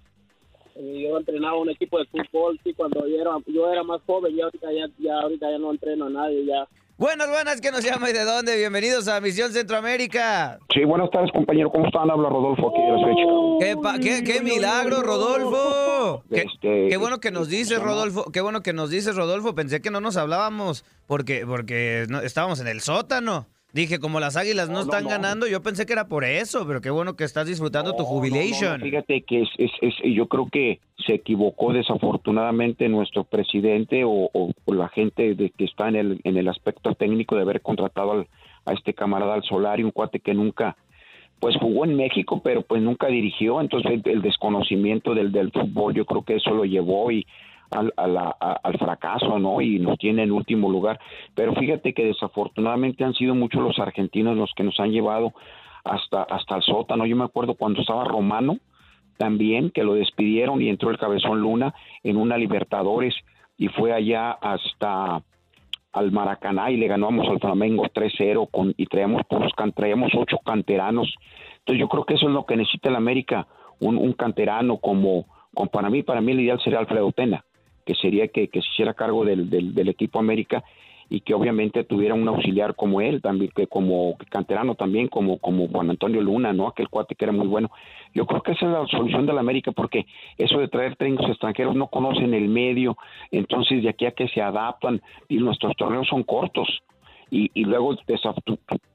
yo 0.77 1.17
entrenaba 1.17 1.57
un 1.57 1.69
equipo 1.69 1.97
de 1.97 2.05
fútbol, 2.05 2.59
sí, 2.61 2.73
cuando 2.73 3.07
yo 3.07 3.21
era, 3.21 3.31
yo 3.47 3.71
era 3.71 3.81
más 3.83 4.01
joven 4.05 4.35
y 4.35 4.41
ahorita 4.41 4.73
ya, 4.73 4.89
ya, 4.97 5.21
ahorita 5.21 5.49
ya 5.49 5.57
no 5.57 5.71
entreno 5.71 6.07
a 6.07 6.09
nadie, 6.09 6.45
ya 6.45 6.67
Buenas, 6.97 7.27
buenas, 7.29 7.59
¿qué 7.59 7.71
nos 7.71 7.83
llama 7.83 8.09
y 8.09 8.13
de 8.13 8.23
dónde? 8.23 8.55
Bienvenidos 8.55 9.09
a 9.09 9.19
Misión 9.19 9.51
Centroamérica. 9.51 10.59
Sí, 10.73 10.85
buenas 10.85 11.09
tardes, 11.11 11.29
compañero. 11.33 11.69
¿Cómo 11.69 11.87
están? 11.87 12.09
Habla 12.09 12.29
Rodolfo 12.29 12.69
aquí 12.69 12.81
de 12.81 12.91
la 12.91 13.15
Chicago. 13.15 13.57
¿Qué, 13.59 13.75
pa- 13.75 13.99
qué- 13.99 14.23
qué 14.23 14.41
milagro, 14.41 15.01
Rodolfo? 15.01 16.23
Qué, 16.29 16.43
Este, 16.43 16.87
qué 16.89 16.95
bueno 16.97 17.19
que 17.19 17.31
nos 17.31 17.49
dices, 17.49 17.81
Rodolfo. 17.81 18.31
Qué 18.31 18.39
bueno 18.39 18.63
que 18.63 18.71
nos 18.71 18.89
dices, 18.89 19.13
Rodolfo. 19.17 19.53
Pensé 19.53 19.81
que 19.81 19.91
no 19.91 19.99
nos 19.99 20.15
hablábamos 20.15 20.85
porque, 21.05 21.45
porque 21.45 22.05
no- 22.07 22.21
estábamos 22.21 22.61
en 22.61 22.67
el 22.67 22.79
sótano. 22.79 23.45
Dije, 23.75 23.99
como 23.99 24.21
las 24.21 24.37
águilas 24.37 24.69
no, 24.69 24.79
están 24.79 25.03
no. 25.03 25.09
ganando, 25.09 25.47
yo 25.47 25.61
pensé 25.61 25.85
que 25.85 25.91
era 25.91 26.07
por 26.07 26.23
eso, 26.23 26.65
pero 26.65 26.79
qué 26.79 26.89
bueno 26.89 27.17
que 27.17 27.25
estás 27.25 27.45
disfrutando 27.45 27.93
tu 27.93 28.05
jubilation. 28.05 28.79
fíjate 28.79 29.21
que 29.23 29.41
es, 29.41 29.49
es- 29.57 29.71
es- 29.81 30.13
yo 30.15 30.27
creo 30.27 30.47
que 30.49 30.79
se 31.05 31.15
equivocó 31.15 31.73
desafortunadamente 31.73 32.87
nuestro 32.87 33.25
presidente 33.25 34.05
o, 34.05 34.29
o- 34.33 34.51
o 34.63 34.73
la 34.73 34.87
gente 34.87 35.35
de, 35.35 35.49
que 35.49 35.65
está 35.65 35.89
en 35.89 35.97
el, 35.97 36.21
en 36.23 36.37
el 36.37 36.47
aspecto 36.47 36.93
técnico 36.95 37.35
de 37.35 37.41
haber 37.41 37.59
contratado 37.61 38.11
al- 38.13 38.27
a 38.65 38.71
este 38.71 38.93
camarada 38.93 39.33
al 39.33 39.43
Solari, 39.43 39.83
un 39.83 39.91
cuate 39.91 40.19
que 40.21 40.33
nunca 40.33 40.77
pues 41.41 41.55
jugó 41.59 41.83
en 41.83 41.95
México, 41.97 42.39
pero 42.41 42.61
pues 42.61 42.81
nunca 42.81 43.07
dirigió, 43.07 43.59
entonces 43.59 43.91
el, 43.91 44.09
el 44.09 44.21
desconocimiento 44.21 45.13
del, 45.13 45.33
del 45.33 45.51
fútbol 45.51 45.93
yo 45.93 46.05
creo 46.05 46.23
que 46.23 46.37
eso 46.37 46.51
lo 46.51 46.63
llevó 46.63 47.11
y 47.11 47.27
al, 47.71 47.93
a 47.97 48.07
la- 48.07 48.35
a- 48.39 48.59
al 48.63 48.77
fracaso, 48.77 49.39
¿no? 49.39 49.61
Y 49.61 49.79
nos 49.79 49.97
tiene 49.97 50.23
en 50.23 50.31
último 50.31 50.69
lugar. 50.69 50.99
Pero 51.33 51.53
fíjate 51.53 51.93
que 51.93 52.05
desafortunadamente 52.05 53.03
han 53.03 53.13
sido 53.13 53.35
muchos 53.35 53.61
los 53.61 53.79
argentinos 53.79 54.37
los 54.37 54.51
que 54.55 54.63
nos 54.63 54.79
han 54.79 54.91
llevado 54.91 55.33
hasta, 55.83 56.23
hasta 56.23 56.55
el 56.57 56.61
sótano. 56.63 57.05
Yo 57.05 57.15
me 57.15 57.23
acuerdo 57.25 57.55
cuando 57.55 57.81
estaba 57.81 58.03
Romano, 58.03 58.57
también 59.17 59.69
que 59.71 59.83
lo 59.83 59.93
despidieron 59.93 60.61
y 60.61 60.69
entró 60.69 60.89
el 60.89 60.97
Cabezón 60.97 61.39
Luna 61.39 61.73
en 62.03 62.17
una 62.17 62.37
Libertadores 62.37 63.15
y 63.57 63.67
fue 63.69 63.93
allá 63.93 64.31
hasta 64.31 65.21
al 65.93 66.11
Maracaná 66.11 66.71
y 66.71 66.75
le 66.77 66.87
ganamos 66.87 67.25
al 67.29 67.39
Flamengo 67.39 67.83
3-0 67.85 68.49
con, 68.51 68.73
y 68.75 68.85
traemos, 68.87 69.21
puros 69.29 69.53
can- 69.55 69.71
traemos 69.71 70.11
ocho 70.13 70.37
canteranos. 70.43 71.13
Entonces 71.59 71.79
yo 71.79 71.87
creo 71.87 72.03
que 72.03 72.15
eso 72.15 72.27
es 72.27 72.33
lo 72.33 72.45
que 72.45 72.57
necesita 72.57 72.89
el 72.89 72.97
América, 72.97 73.47
un, 73.79 73.95
un 73.95 74.11
canterano 74.11 74.75
como, 74.77 75.25
como 75.53 75.69
para 75.71 75.89
mí, 75.89 76.03
para 76.03 76.19
mí 76.19 76.33
el 76.33 76.41
ideal 76.41 76.59
sería 76.61 76.79
Alfredo 76.79 77.13
Tena, 77.13 77.44
que 77.85 77.95
sería 77.95 78.27
que, 78.27 78.47
que 78.47 78.61
se 78.61 78.67
hiciera 78.69 78.93
cargo 78.93 79.23
del, 79.23 79.49
del, 79.49 79.89
equipo 79.89 80.19
América 80.19 80.63
y 81.07 81.21
que 81.21 81.35
obviamente 81.35 81.83
tuviera 81.83 82.15
un 82.15 82.27
auxiliar 82.27 82.75
como 82.75 82.99
él, 82.99 83.21
también 83.21 83.51
que 83.55 83.67
como 83.67 84.17
canterano 84.29 84.73
también, 84.73 85.07
como, 85.07 85.37
como 85.37 85.67
Juan 85.67 85.91
Antonio 85.91 86.19
Luna, 86.19 86.51
¿no? 86.51 86.67
Aquel 86.67 86.89
cuate 86.89 87.13
que 87.13 87.25
era 87.25 87.31
muy 87.31 87.45
bueno. 87.45 87.69
Yo 88.15 88.25
creo 88.25 88.41
que 88.41 88.53
esa 88.53 88.65
es 88.65 88.71
la 88.71 88.87
solución 88.87 89.27
de 89.27 89.33
la 89.33 89.41
América, 89.41 89.71
porque 89.71 90.07
eso 90.37 90.57
de 90.57 90.67
traer 90.67 90.95
técnicos 90.95 91.29
extranjeros 91.29 91.75
no 91.75 91.87
conocen 91.87 92.33
el 92.33 92.47
medio, 92.47 92.97
entonces 93.31 93.83
de 93.83 93.89
aquí 93.89 94.07
a 94.07 94.11
que 94.11 94.27
se 94.29 94.41
adaptan, 94.41 94.99
y 95.29 95.37
nuestros 95.37 95.75
torneos 95.75 96.07
son 96.07 96.23
cortos. 96.23 96.81
Y, 97.29 97.51
y 97.53 97.65
luego 97.65 97.95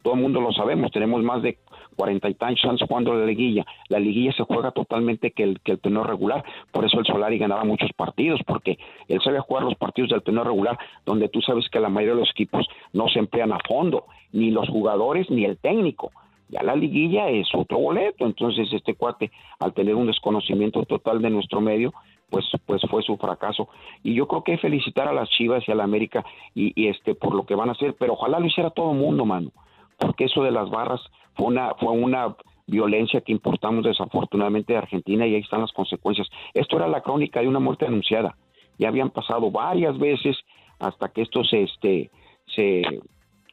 todo 0.03 0.15
el 0.15 0.21
mundo 0.21 0.41
lo 0.41 0.53
sabemos, 0.53 0.91
tenemos 0.91 1.23
más 1.23 1.43
de 1.43 1.59
cuarenta 1.97 2.29
y 2.29 2.35
tantos 2.35 2.65
años 2.65 2.83
jugando 2.87 3.15
la 3.15 3.27
liguilla. 3.27 3.65
La 3.89 3.99
liguilla 3.99 4.33
se 4.33 4.45
juega 4.45 4.71
totalmente 4.71 5.31
que 5.33 5.43
el, 5.43 5.61
que 5.61 5.73
el 5.73 5.79
torneo 5.79 6.05
regular, 6.05 6.45
por 6.73 6.85
eso 6.85 6.99
el 6.99 7.07
Solari 7.07 7.39
ganaba 7.39 7.65
muchos 7.65 7.93
partidos, 7.93 8.41
porque 8.47 8.79
él 9.09 9.21
sabía 9.23 9.41
jugar 9.41 9.65
los 9.65 9.75
partidos 9.77 10.11
del 10.11 10.23
torneo 10.23 10.45
regular, 10.45 10.79
donde 11.05 11.29
tú 11.29 11.41
sabes 11.41 11.69
que 11.69 11.81
la 11.81 11.89
mayoría 11.89 12.15
de 12.15 12.21
los 12.21 12.31
equipos 12.31 12.67
no 12.93 13.09
se 13.09 13.19
emplean 13.19 13.53
a 13.53 13.59
fondo, 13.67 14.07
ni 14.33 14.51
los 14.51 14.69
jugadores 14.69 15.31
ni 15.31 15.45
el 15.45 15.59
técnico. 15.59 16.11
Ya 16.49 16.63
la 16.65 16.75
liguilla 16.75 17.29
es 17.29 17.49
otro 17.55 17.79
boleto, 17.79 18.27
entonces 18.27 18.69
este 18.73 18.95
cuate, 18.95 19.31
al 19.61 19.73
tener 19.73 19.95
un 19.95 20.09
desconocimiento 20.09 20.83
total 20.85 21.23
de 21.23 21.31
nuestro 21.31 21.61
medio, 21.61 21.93
pues, 22.29 22.45
pues 22.67 22.83
fue 22.91 23.03
su 23.03 23.17
fracaso. 23.17 23.69
Y 24.03 24.15
yo 24.15 24.27
creo 24.27 24.43
que 24.43 24.59
felicitar 24.59 25.07
a 25.07 25.13
las 25.13 25.29
Chivas 25.31 25.63
y 25.69 25.73
a 25.73 25.77
la 25.77 25.85
América 25.85 26.25
y, 26.55 26.73
y, 26.81 26.89
este 26.89 27.15
por 27.15 27.35
lo 27.35 27.45
que 27.45 27.55
van 27.55 27.69
a 27.69 27.73
hacer, 27.73 27.95
pero 27.99 28.15
ojalá 28.15 28.41
lo 28.41 28.47
hiciera 28.47 28.71
todo 28.71 28.93
el 28.93 28.99
mundo, 28.99 29.25
mano, 29.25 29.51
porque 29.99 30.25
eso 30.25 30.43
de 30.43 30.51
las 30.51 30.71
barras 30.71 31.01
una, 31.47 31.75
fue 31.75 31.93
una 31.93 32.37
violencia 32.67 33.21
que 33.21 33.33
importamos 33.33 33.85
desafortunadamente 33.85 34.73
de 34.73 34.79
Argentina 34.79 35.27
y 35.27 35.35
ahí 35.35 35.41
están 35.41 35.61
las 35.61 35.73
consecuencias. 35.73 36.29
Esto 36.55 36.77
era 36.77 36.89
la 36.89 37.03
crónica 37.03 37.41
de 37.41 37.49
una 37.49 37.59
muerte 37.59 37.87
anunciada. 37.87 38.37
Ya 38.79 38.89
habían 38.89 39.11
pasado 39.11 39.51
varias 39.51 39.99
veces 39.99 40.37
hasta 40.79 41.09
que 41.09 41.23
esto 41.23 41.45
se, 41.45 41.63
este, 41.65 42.11
se, 42.55 42.83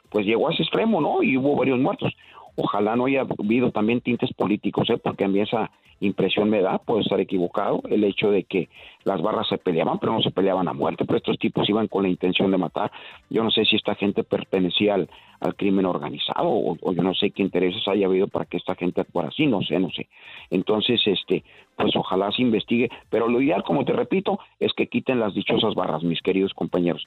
pues 0.09 0.25
llegó 0.25 0.47
a 0.47 0.53
ese 0.53 0.63
extremo, 0.63 1.01
¿no? 1.01 1.21
Y 1.23 1.37
hubo 1.37 1.55
varios 1.55 1.79
muertos. 1.79 2.13
Ojalá 2.57 2.95
no 2.95 3.05
haya 3.05 3.21
habido 3.21 3.71
también 3.71 4.01
tintes 4.01 4.33
políticos, 4.33 4.89
¿eh? 4.89 4.97
porque 4.97 5.23
a 5.23 5.27
mí 5.27 5.39
esa 5.39 5.71
impresión 5.99 6.49
me 6.49 6.61
da, 6.61 6.77
puedo 6.79 7.01
estar 7.01 7.19
equivocado, 7.19 7.81
el 7.89 8.03
hecho 8.03 8.29
de 8.29 8.43
que 8.43 8.69
las 9.03 9.21
barras 9.21 9.47
se 9.47 9.57
peleaban, 9.57 9.99
pero 9.99 10.13
no 10.13 10.21
se 10.21 10.31
peleaban 10.31 10.67
a 10.67 10.73
muerte, 10.73 11.05
pero 11.05 11.17
estos 11.17 11.39
tipos 11.39 11.69
iban 11.69 11.87
con 11.87 12.03
la 12.03 12.09
intención 12.09 12.51
de 12.51 12.57
matar. 12.57 12.91
Yo 13.29 13.43
no 13.43 13.51
sé 13.51 13.65
si 13.65 13.75
esta 13.75 13.95
gente 13.95 14.23
pertenecía 14.23 14.95
al, 14.95 15.09
al 15.39 15.55
crimen 15.55 15.85
organizado 15.85 16.49
o, 16.49 16.77
o 16.81 16.93
yo 16.93 17.03
no 17.03 17.13
sé 17.13 17.31
qué 17.31 17.41
intereses 17.41 17.87
haya 17.87 18.07
habido 18.07 18.27
para 18.27 18.45
que 18.45 18.57
esta 18.57 18.75
gente 18.75 19.01
actuara 19.01 19.29
así, 19.29 19.45
no 19.45 19.61
sé, 19.61 19.79
no 19.79 19.89
sé. 19.91 20.07
Entonces, 20.49 21.01
este, 21.05 21.43
pues 21.75 21.95
ojalá 21.95 22.31
se 22.31 22.41
investigue, 22.41 22.89
pero 23.09 23.27
lo 23.27 23.41
ideal, 23.41 23.63
como 23.63 23.85
te 23.85 23.93
repito, 23.93 24.39
es 24.59 24.73
que 24.73 24.87
quiten 24.87 25.19
las 25.19 25.33
dichosas 25.33 25.75
barras, 25.75 26.03
mis 26.03 26.21
queridos 26.21 26.53
compañeros. 26.53 27.05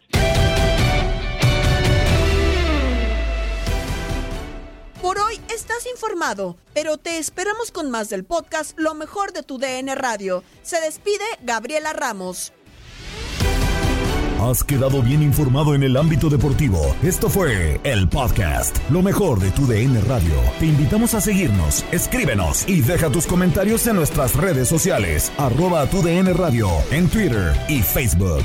Por 5.03 5.19
hoy 5.19 5.41
estás 5.55 5.87
informado, 5.91 6.59
pero 6.75 6.99
te 6.99 7.17
esperamos 7.17 7.71
con 7.71 7.91
más 7.91 8.11
del 8.11 8.25
podcast 8.25 8.79
Lo 8.79 8.95
mejor 8.95 9.33
de 9.33 9.43
tu 9.43 9.57
DN 9.57 9.95
Radio. 9.95 10.45
Se 10.63 10.79
despide 10.79 11.25
Gabriela 11.43 11.95
Ramos. 11.95 12.53
Has 14.43 14.63
quedado 14.63 15.03
bien 15.03 15.23
informado 15.23 15.75
en 15.75 15.83
el 15.83 15.97
ámbito 15.97 16.29
deportivo. 16.29 16.95
Esto 17.03 17.31
fue 17.31 17.81
el 17.83 18.09
podcast, 18.11 18.77
lo 18.91 19.01
mejor 19.01 19.41
de 19.41 19.51
tu 19.51 19.67
DN 19.67 20.01
Radio. 20.03 20.35
Te 20.59 20.67
invitamos 20.67 21.15
a 21.15 21.21
seguirnos, 21.23 21.85
escríbenos 21.93 22.69
y 22.69 22.83
deja 22.83 23.11
tus 23.11 23.27
comentarios 23.27 23.87
en 23.87 23.97
nuestras 23.97 24.35
redes 24.37 24.69
sociales, 24.69 25.33
arroba 25.39 25.87
tu 25.87 26.03
DN 26.03 26.33
Radio, 26.35 26.69
en 26.91 27.09
Twitter 27.09 27.55
y 27.69 27.81
Facebook. 27.83 28.45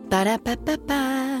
Para 0.11 0.35
pa 0.35 0.59
pa 0.59 0.75
pa. 0.75 1.40